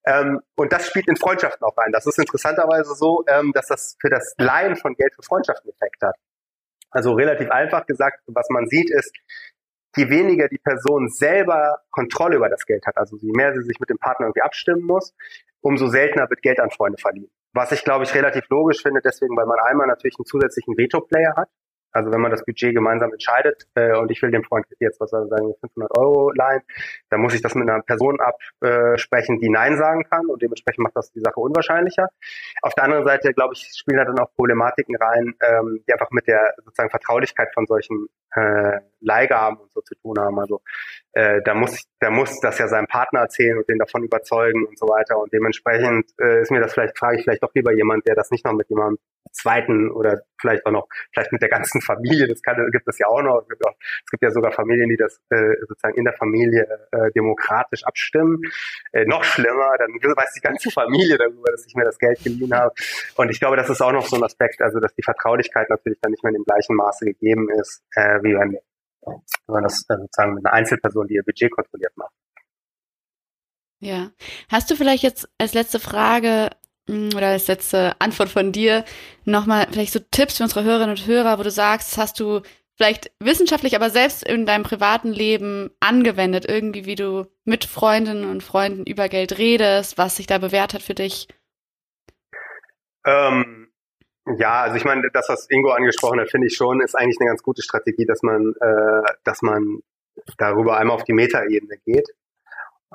Ähm, 0.05 0.41
und 0.55 0.73
das 0.73 0.87
spielt 0.87 1.07
in 1.07 1.15
Freundschaften 1.15 1.65
auch 1.65 1.77
rein. 1.77 1.91
Das 1.91 2.05
ist 2.05 2.19
interessanterweise 2.19 2.93
so, 2.93 3.23
ähm, 3.27 3.53
dass 3.53 3.67
das 3.67 3.95
für 3.99 4.09
das 4.09 4.35
Leihen 4.37 4.75
von 4.75 4.95
Geld 4.95 5.15
für 5.15 5.23
Freundschaften 5.23 5.71
Effekt 5.71 6.01
hat. 6.01 6.15
Also 6.91 7.13
relativ 7.13 7.49
einfach 7.49 7.85
gesagt, 7.85 8.19
was 8.27 8.49
man 8.49 8.67
sieht, 8.67 8.91
ist, 8.91 9.15
je 9.95 10.09
weniger 10.09 10.47
die 10.47 10.57
Person 10.57 11.09
selber 11.09 11.79
Kontrolle 11.91 12.37
über 12.37 12.49
das 12.49 12.65
Geld 12.65 12.85
hat, 12.85 12.97
also 12.97 13.17
je 13.17 13.31
mehr 13.33 13.53
sie 13.53 13.63
sich 13.63 13.79
mit 13.79 13.89
dem 13.89 13.97
Partner 13.97 14.27
irgendwie 14.27 14.41
abstimmen 14.41 14.83
muss, 14.83 15.13
umso 15.61 15.87
seltener 15.87 16.29
wird 16.29 16.41
Geld 16.41 16.59
an 16.59 16.71
Freunde 16.71 16.97
verliehen. 16.97 17.29
Was 17.53 17.71
ich, 17.71 17.83
glaube 17.83 18.05
ich, 18.05 18.15
relativ 18.15 18.47
logisch 18.49 18.81
finde, 18.81 19.01
deswegen, 19.03 19.35
weil 19.35 19.45
man 19.45 19.59
einmal 19.59 19.87
natürlich 19.87 20.15
einen 20.17 20.25
zusätzlichen 20.25 20.77
Veto-Player 20.77 21.35
hat. 21.35 21.49
Also 21.91 22.11
wenn 22.11 22.21
man 22.21 22.31
das 22.31 22.45
Budget 22.45 22.73
gemeinsam 22.73 23.11
entscheidet 23.11 23.67
äh, 23.75 23.97
und 23.97 24.11
ich 24.11 24.21
will 24.21 24.31
dem 24.31 24.43
Freund 24.43 24.65
jetzt, 24.79 24.99
was 24.99 25.09
soll 25.09 25.27
sagen, 25.27 25.53
500 25.59 25.97
Euro 25.97 26.31
leihen, 26.31 26.61
dann 27.09 27.21
muss 27.21 27.33
ich 27.33 27.41
das 27.41 27.55
mit 27.55 27.69
einer 27.69 27.81
Person 27.81 28.19
absprechen, 28.19 29.39
die 29.39 29.49
Nein 29.49 29.77
sagen 29.77 30.03
kann 30.09 30.25
und 30.27 30.41
dementsprechend 30.41 30.83
macht 30.83 30.95
das 30.95 31.11
die 31.11 31.19
Sache 31.19 31.39
unwahrscheinlicher. 31.39 32.07
Auf 32.61 32.73
der 32.73 32.85
anderen 32.85 33.05
Seite, 33.05 33.33
glaube 33.33 33.53
ich, 33.53 33.71
spielen 33.75 33.97
da 33.97 34.05
dann 34.05 34.19
auch 34.19 34.33
Problematiken 34.35 34.95
rein, 34.95 35.33
ähm, 35.41 35.83
die 35.87 35.93
einfach 35.93 36.11
mit 36.11 36.27
der 36.27 36.53
sozusagen 36.57 36.89
Vertraulichkeit 36.89 37.53
von 37.53 37.65
solchen 37.65 38.07
äh, 38.35 38.79
Leihgaben 39.01 39.57
und 39.57 39.71
so 39.71 39.81
zu 39.81 39.95
tun 39.95 40.17
haben. 40.19 40.39
Also 40.39 40.61
äh, 41.13 41.41
da 41.43 41.53
muss 41.53 41.83
da 41.99 42.09
muss 42.09 42.39
das 42.39 42.57
ja 42.57 42.67
seinem 42.67 42.87
Partner 42.87 43.21
erzählen 43.21 43.57
und 43.57 43.69
den 43.69 43.77
davon 43.77 44.03
überzeugen 44.03 44.65
und 44.65 44.77
so 44.77 44.87
weiter. 44.87 45.19
Und 45.19 45.33
dementsprechend 45.33 46.11
äh, 46.19 46.41
ist 46.41 46.51
mir 46.51 46.61
das 46.61 46.73
vielleicht, 46.73 46.97
frage 46.97 47.17
ich 47.17 47.23
vielleicht 47.23 47.43
doch 47.43 47.53
lieber 47.53 47.73
jemand, 47.73 48.07
der 48.07 48.15
das 48.15 48.31
nicht 48.31 48.45
noch 48.45 48.53
mit 48.53 48.69
jemandem 48.69 48.97
zweiten 49.31 49.91
oder 49.91 50.21
vielleicht 50.39 50.65
auch 50.65 50.71
noch, 50.71 50.87
vielleicht 51.13 51.31
mit 51.31 51.41
der 51.41 51.49
ganzen 51.49 51.81
Familie, 51.91 52.27
das 52.27 52.41
kann, 52.41 52.55
gibt 52.71 52.87
es 52.87 52.99
ja 52.99 53.07
auch 53.07 53.21
noch. 53.21 53.41
Es 53.41 53.49
gibt, 53.49 53.65
auch, 53.65 53.75
es 53.79 54.11
gibt 54.11 54.23
ja 54.23 54.31
sogar 54.31 54.51
Familien, 54.51 54.89
die 54.89 54.97
das 54.97 55.19
äh, 55.29 55.55
sozusagen 55.67 55.97
in 55.97 56.05
der 56.05 56.13
Familie 56.13 56.67
äh, 56.91 57.11
demokratisch 57.11 57.83
abstimmen. 57.83 58.39
Äh, 58.91 59.05
noch 59.05 59.23
schlimmer, 59.23 59.77
dann 59.77 59.91
weiß 59.91 60.33
die 60.33 60.41
ganze 60.41 60.71
Familie 60.71 61.17
darüber, 61.17 61.51
dass 61.51 61.65
ich 61.65 61.75
mir 61.75 61.85
das 61.85 61.97
Geld 61.97 62.23
geliehen 62.23 62.53
habe. 62.53 62.73
Und 63.15 63.29
ich 63.29 63.39
glaube, 63.39 63.57
das 63.57 63.69
ist 63.69 63.81
auch 63.81 63.91
noch 63.91 64.05
so 64.05 64.15
ein 64.15 64.23
Aspekt, 64.23 64.61
also 64.61 64.79
dass 64.79 64.93
die 64.95 65.03
Vertraulichkeit 65.03 65.69
natürlich 65.69 65.99
dann 66.01 66.11
nicht 66.11 66.23
mehr 66.23 66.31
in 66.31 66.41
dem 66.41 66.45
gleichen 66.45 66.75
Maße 66.75 67.05
gegeben 67.05 67.49
ist, 67.59 67.83
äh, 67.95 68.19
wie 68.23 68.35
wenn, 68.35 68.57
wenn 69.01 69.21
man 69.47 69.63
das 69.63 69.85
äh, 69.89 69.97
sozusagen 69.97 70.35
mit 70.35 70.45
einer 70.45 70.53
Einzelperson, 70.53 71.07
die 71.07 71.15
ihr 71.15 71.23
Budget 71.23 71.51
kontrolliert 71.51 71.95
macht. 71.95 72.13
Ja. 73.79 74.11
Hast 74.49 74.69
du 74.69 74.75
vielleicht 74.75 75.01
jetzt 75.01 75.27
als 75.39 75.55
letzte 75.55 75.79
Frage 75.79 76.49
oder 76.89 77.27
als 77.27 77.47
letzte 77.47 77.99
Antwort 77.99 78.29
von 78.29 78.51
dir 78.51 78.83
nochmal 79.25 79.67
vielleicht 79.71 79.93
so 79.93 79.99
Tipps 79.99 80.37
für 80.37 80.43
unsere 80.43 80.63
Hörerinnen 80.63 80.91
und 80.91 81.07
Hörer, 81.07 81.39
wo 81.39 81.43
du 81.43 81.51
sagst, 81.51 81.97
hast 81.97 82.19
du 82.19 82.41
vielleicht 82.75 83.11
wissenschaftlich, 83.19 83.75
aber 83.75 83.89
selbst 83.89 84.23
in 84.23 84.45
deinem 84.45 84.63
privaten 84.63 85.13
Leben 85.13 85.69
angewendet, 85.79 86.45
irgendwie 86.47 86.85
wie 86.85 86.95
du 86.95 87.27
mit 87.45 87.65
Freundinnen 87.65 88.29
und 88.29 88.41
Freunden 88.41 88.85
über 88.85 89.07
Geld 89.07 89.37
redest, 89.37 89.97
was 89.97 90.15
sich 90.15 90.27
da 90.27 90.39
bewährt 90.39 90.73
hat 90.73 90.81
für 90.81 90.95
dich? 90.95 91.27
Ähm, 93.05 93.71
ja, 94.37 94.61
also 94.61 94.77
ich 94.77 94.85
meine, 94.85 95.09
das, 95.13 95.29
was 95.29 95.49
Ingo 95.49 95.71
angesprochen 95.71 96.19
hat, 96.19 96.29
finde 96.29 96.47
ich 96.47 96.55
schon, 96.55 96.81
ist 96.81 96.95
eigentlich 96.95 97.17
eine 97.19 97.29
ganz 97.29 97.43
gute 97.43 97.61
Strategie, 97.61 98.05
dass 98.05 98.23
man, 98.23 98.53
äh, 98.59 99.13
dass 99.23 99.41
man 99.41 99.81
darüber 100.37 100.77
einmal 100.77 100.95
auf 100.95 101.03
die 101.03 101.13
Metaebene 101.13 101.77
geht. 101.85 102.09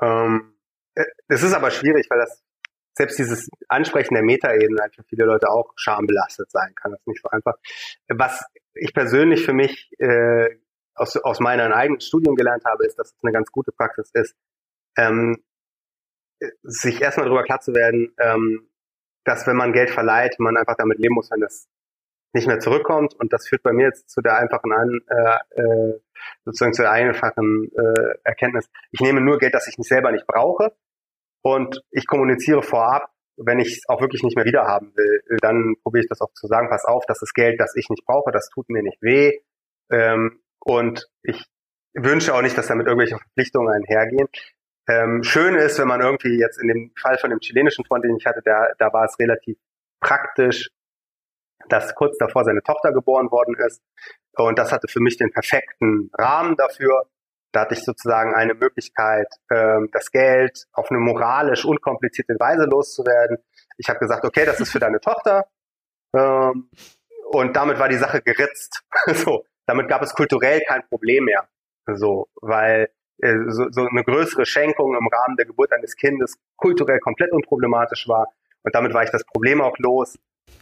Ähm, 0.01 0.53
äh, 0.95 1.05
es 1.27 1.43
ist 1.43 1.53
aber 1.53 1.71
schwierig, 1.71 2.07
weil 2.09 2.19
das 2.19 2.43
selbst 2.97 3.19
dieses 3.19 3.47
Ansprechen 3.67 4.15
der 4.15 4.23
Metaebene 4.23 4.81
halt 4.81 4.95
für 4.95 5.03
viele 5.03 5.25
Leute 5.25 5.49
auch 5.49 5.71
schambelastet 5.75 6.51
sein 6.51 6.73
kann. 6.75 6.91
Das 6.91 6.99
ist 7.01 7.07
nicht 7.07 7.21
so 7.21 7.29
einfach. 7.29 7.55
Was 8.09 8.43
ich 8.73 8.93
persönlich 8.93 9.45
für 9.45 9.53
mich 9.53 9.91
äh, 9.99 10.49
aus, 10.95 11.15
aus 11.17 11.39
meinen 11.39 11.73
eigenen 11.73 12.01
Studien 12.01 12.35
gelernt 12.35 12.65
habe, 12.65 12.85
ist, 12.85 12.97
dass 12.97 13.13
es 13.13 13.23
eine 13.23 13.31
ganz 13.31 13.51
gute 13.51 13.71
Praxis 13.71 14.09
ist, 14.13 14.35
ähm, 14.97 15.43
sich 16.63 16.99
erstmal 16.99 17.27
darüber 17.27 17.43
klar 17.43 17.59
zu 17.59 17.75
werden, 17.75 18.13
ähm, 18.19 18.67
dass 19.25 19.45
wenn 19.45 19.57
man 19.57 19.73
Geld 19.73 19.91
verleiht, 19.91 20.39
man 20.39 20.57
einfach 20.57 20.75
damit 20.75 20.97
leben 20.97 21.13
muss, 21.13 21.29
wenn 21.29 21.43
es 21.43 21.67
nicht 22.33 22.47
mehr 22.47 22.59
zurückkommt. 22.59 23.13
Und 23.13 23.31
das 23.31 23.47
führt 23.47 23.61
bei 23.61 23.73
mir 23.73 23.87
jetzt 23.87 24.09
zu 24.09 24.21
der 24.21 24.37
einfachen 24.37 24.71
An, 24.71 25.01
äh, 25.07 25.61
äh, 25.61 25.99
sozusagen 26.45 26.73
zu 26.73 26.81
der 26.81 26.91
einfachen 26.91 27.71
äh, 27.75 28.15
Erkenntnis. 28.23 28.69
Ich 28.91 29.01
nehme 29.01 29.21
nur 29.21 29.37
Geld, 29.37 29.53
das 29.53 29.67
ich 29.67 29.77
nicht 29.77 29.87
selber 29.87 30.11
nicht 30.11 30.25
brauche 30.25 30.73
und 31.47 31.81
ich 31.91 32.07
kommuniziere 32.07 32.61
vorab, 32.61 33.09
wenn 33.37 33.59
ich 33.59 33.77
es 33.77 33.83
auch 33.87 34.01
wirklich 34.01 34.21
nicht 34.21 34.35
mehr 34.35 34.43
wiederhaben 34.43 34.91
will, 34.97 35.21
dann 35.41 35.75
probiere 35.81 36.03
ich 36.03 36.09
das 36.09 36.19
auch 36.19 36.33
zu 36.33 36.45
sagen, 36.47 36.67
pass 36.69 36.83
auf, 36.83 37.05
das 37.05 37.21
ist 37.21 37.33
Geld, 37.33 37.57
das 37.61 37.73
ich 37.77 37.89
nicht 37.89 38.05
brauche, 38.05 38.31
das 38.31 38.49
tut 38.49 38.67
mir 38.69 38.83
nicht 38.83 39.01
weh. 39.01 39.39
Ähm, 39.89 40.41
und 40.59 41.07
ich 41.23 41.45
wünsche 41.93 42.33
auch 42.35 42.41
nicht, 42.41 42.57
dass 42.57 42.67
damit 42.67 42.87
irgendwelche 42.87 43.17
Verpflichtungen 43.17 43.73
einhergehen. 43.73 44.27
Ähm, 44.89 45.23
schön 45.23 45.55
ist, 45.55 45.79
wenn 45.79 45.87
man 45.87 46.01
irgendwie 46.01 46.37
jetzt 46.37 46.61
in 46.61 46.67
dem 46.67 46.91
Fall 46.99 47.17
von 47.17 47.29
dem 47.29 47.39
chilenischen 47.39 47.85
Freund, 47.85 48.03
den 48.03 48.17
ich 48.17 48.25
hatte, 48.25 48.41
da, 48.43 48.67
da 48.77 48.91
war 48.91 49.05
es 49.05 49.17
relativ 49.17 49.57
praktisch, 50.01 50.69
dass 51.69 51.95
kurz 51.95 52.17
davor 52.17 52.43
seine 52.43 52.61
Tochter 52.61 52.91
geboren 52.91 53.31
worden 53.31 53.55
ist. 53.65 53.81
Und 54.35 54.59
das 54.59 54.73
hatte 54.73 54.89
für 54.89 54.99
mich 54.99 55.15
den 55.15 55.31
perfekten 55.31 56.09
Rahmen 56.13 56.57
dafür 56.57 57.07
Da 57.57 57.61
hatte 57.61 57.73
ich 57.73 57.83
sozusagen 57.83 58.35
eine 58.35 58.53
Möglichkeit, 58.53 59.33
ähm, 59.49 59.89
das 59.91 60.11
Geld 60.11 60.67
auf 60.73 60.91
eine 60.91 60.99
moralisch 60.99 61.65
unkomplizierte 61.65 62.35
Weise 62.39 62.65
loszuwerden. 62.65 63.39
Ich 63.77 63.89
habe 63.89 63.97
gesagt, 63.97 64.23
okay, 64.25 64.45
das 64.45 64.59
ist 64.59 64.71
für 64.71 64.77
deine 64.77 64.99
Tochter. 65.01 65.47
Ähm, 66.15 66.69
und 67.31 67.55
damit 67.55 67.79
war 67.79 67.89
die 67.89 67.97
Sache 67.97 68.21
geritzt. 68.21 68.83
so, 69.07 69.43
damit 69.65 69.87
gab 69.87 70.03
es 70.03 70.13
kulturell 70.13 70.61
kein 70.67 70.87
Problem 70.87 71.23
mehr. 71.23 71.49
So, 71.87 72.27
weil 72.43 72.91
äh, 73.23 73.33
so, 73.47 73.71
so 73.71 73.87
eine 73.87 74.03
größere 74.03 74.45
Schenkung 74.45 74.95
im 74.95 75.07
Rahmen 75.07 75.35
der 75.35 75.47
Geburt 75.47 75.71
eines 75.73 75.95
Kindes 75.95 76.37
kulturell 76.57 76.99
komplett 76.99 77.31
unproblematisch 77.31 78.07
war. 78.07 78.27
Und 78.61 78.75
damit 78.75 78.93
war 78.93 79.01
ich 79.01 79.09
das 79.09 79.25
Problem 79.25 79.61
auch 79.61 79.79
los. 79.79 80.15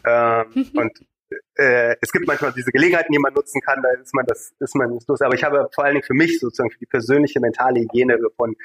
Ähm, 0.06 0.72
und 0.78 0.98
äh, 1.56 1.96
es 2.02 2.12
gibt 2.12 2.28
manchmal 2.28 2.52
diese 2.54 2.72
Gelegenheiten, 2.72 3.12
die 3.12 3.20
man 3.20 3.34
nutzen 3.34 3.62
kann, 3.62 3.82
da 3.82 3.90
ist 4.02 4.14
man 4.14 4.26
das, 4.26 4.54
ist 4.60 4.76
man 4.76 4.92
nicht 4.92 5.08
los. 5.08 5.22
Aber 5.22 5.36
ich 5.36 5.44
habe 5.44 5.70
vor 5.74 5.84
allen 5.84 5.96
Dingen 5.96 6.06
für 6.06 6.14
mich 6.14 6.40
sozusagen 6.40 6.72
für 6.72 6.80
die 6.80 6.86
persönliche 6.86 7.40
mentale 7.40 7.82
Hygiene 7.82 8.18
von, 8.36 8.56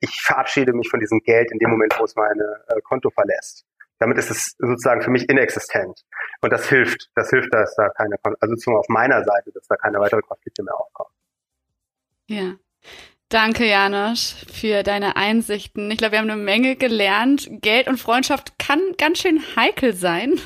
ich 0.00 0.20
verabschiede 0.22 0.72
mich 0.72 0.88
von 0.88 1.00
diesem 1.00 1.20
Geld 1.20 1.50
in 1.52 1.58
dem 1.58 1.70
Moment, 1.70 1.94
wo 1.98 2.04
es 2.04 2.16
meine 2.16 2.64
äh, 2.68 2.80
Konto 2.82 3.10
verlässt. 3.10 3.64
Damit 3.98 4.16
ist 4.18 4.30
es 4.30 4.56
sozusagen 4.58 5.02
für 5.02 5.10
mich 5.10 5.28
inexistent. 5.28 6.04
Und 6.40 6.52
das 6.52 6.68
hilft. 6.68 7.10
Das 7.14 7.28
hilft, 7.30 7.52
dass 7.52 7.74
da 7.76 7.90
keine, 7.90 8.16
also 8.40 8.54
zum 8.56 8.76
auf 8.76 8.88
meiner 8.88 9.22
Seite, 9.24 9.52
dass 9.52 9.66
da 9.66 9.76
keine 9.76 10.00
weiteren 10.00 10.22
Konflikte 10.22 10.62
mehr 10.62 10.74
aufkommen. 10.74 11.12
Ja. 12.26 12.56
Danke, 13.28 13.64
Janosch, 13.64 14.34
für 14.52 14.82
deine 14.82 15.16
Einsichten. 15.16 15.88
Ich 15.90 15.98
glaube, 15.98 16.12
wir 16.12 16.18
haben 16.18 16.30
eine 16.30 16.42
Menge 16.42 16.74
gelernt. 16.74 17.48
Geld 17.60 17.86
und 17.86 18.00
Freundschaft 18.00 18.58
kann 18.58 18.80
ganz 18.98 19.18
schön 19.18 19.40
heikel 19.54 19.92
sein 19.92 20.40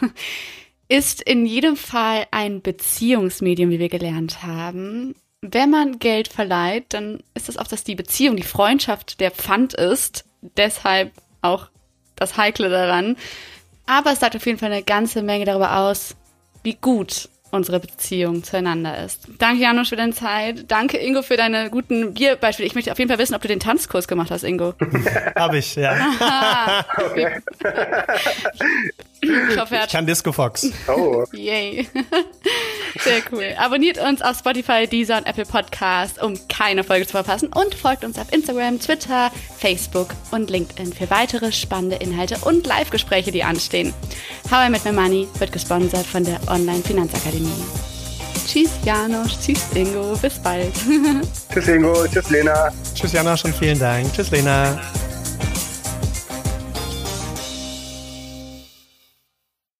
ist 0.88 1.22
in 1.22 1.46
jedem 1.46 1.76
Fall 1.76 2.26
ein 2.30 2.60
Beziehungsmedium, 2.60 3.70
wie 3.70 3.78
wir 3.78 3.88
gelernt 3.88 4.42
haben. 4.42 5.14
Wenn 5.40 5.70
man 5.70 5.98
Geld 5.98 6.28
verleiht, 6.28 6.86
dann 6.90 7.22
ist 7.34 7.48
es 7.48 7.56
auch, 7.56 7.66
dass 7.66 7.84
die 7.84 7.94
Beziehung, 7.94 8.36
die 8.36 8.42
Freundschaft 8.42 9.20
der 9.20 9.30
Pfand 9.30 9.74
ist. 9.74 10.24
Deshalb 10.56 11.12
auch 11.42 11.68
das 12.16 12.36
Heikle 12.36 12.68
daran. 12.70 13.16
Aber 13.86 14.12
es 14.12 14.20
sagt 14.20 14.36
auf 14.36 14.46
jeden 14.46 14.58
Fall 14.58 14.72
eine 14.72 14.82
ganze 14.82 15.22
Menge 15.22 15.44
darüber 15.44 15.78
aus, 15.78 16.16
wie 16.62 16.74
gut 16.74 17.28
unsere 17.54 17.80
Beziehung 17.80 18.42
zueinander 18.44 19.04
ist. 19.04 19.28
Danke, 19.38 19.62
Janusz, 19.62 19.88
für 19.88 19.96
deine 19.96 20.12
Zeit. 20.12 20.70
Danke, 20.70 20.98
Ingo, 20.98 21.22
für 21.22 21.36
deine 21.36 21.70
guten 21.70 22.14
Bierbeispiele. 22.14 22.66
Ich 22.66 22.74
möchte 22.74 22.92
auf 22.92 22.98
jeden 22.98 23.08
Fall 23.08 23.18
wissen, 23.18 23.34
ob 23.34 23.42
du 23.42 23.48
den 23.48 23.60
Tanzkurs 23.60 24.08
gemacht 24.08 24.30
hast, 24.30 24.42
Ingo. 24.42 24.74
Hab 25.36 25.54
ich, 25.54 25.76
ja. 25.76 26.84
okay. 26.98 27.40
ich 29.20 29.58
hoffe, 29.58 29.76
er 29.76 29.84
Ich 29.84 29.92
kann 29.92 30.06
Disco 30.06 30.32
Fox. 30.32 30.70
Oh. 30.88 31.24
Yay. 31.32 31.88
Sehr 33.00 33.22
cool. 33.32 33.54
Abonniert 33.58 33.98
uns 33.98 34.22
auf 34.22 34.38
Spotify, 34.38 34.86
Deezer 34.86 35.18
und 35.18 35.26
Apple 35.26 35.44
Podcast, 35.44 36.22
um 36.22 36.38
keine 36.48 36.84
Folge 36.84 37.06
zu 37.06 37.12
verpassen. 37.12 37.48
Und 37.48 37.74
folgt 37.74 38.04
uns 38.04 38.18
auf 38.18 38.32
Instagram, 38.32 38.80
Twitter, 38.80 39.30
Facebook 39.58 40.08
und 40.30 40.50
LinkedIn 40.50 40.92
für 40.92 41.10
weitere 41.10 41.52
spannende 41.52 41.96
Inhalte 41.96 42.38
und 42.44 42.66
Live-Gespräche, 42.66 43.32
die 43.32 43.42
anstehen. 43.42 43.92
How 44.50 44.66
I 44.66 44.70
Met 44.70 44.84
My 44.84 44.92
Money 44.92 45.28
wird 45.38 45.52
gesponsert 45.52 46.06
von 46.06 46.24
der 46.24 46.40
Online-Finanzakademie. 46.48 47.64
Tschüss, 48.46 48.70
Janusz. 48.84 49.38
Tschüss, 49.40 49.64
Ingo. 49.74 50.16
Bis 50.20 50.38
bald. 50.38 50.72
Tschüss 51.52 51.68
Ingo, 51.68 52.06
tschüss 52.06 52.30
Lena. 52.30 52.70
Tschüss 52.94 53.12
Jana, 53.12 53.36
schon 53.36 53.52
vielen 53.52 53.78
Dank. 53.78 54.12
Tschüss 54.12 54.30
Lena. 54.30 54.80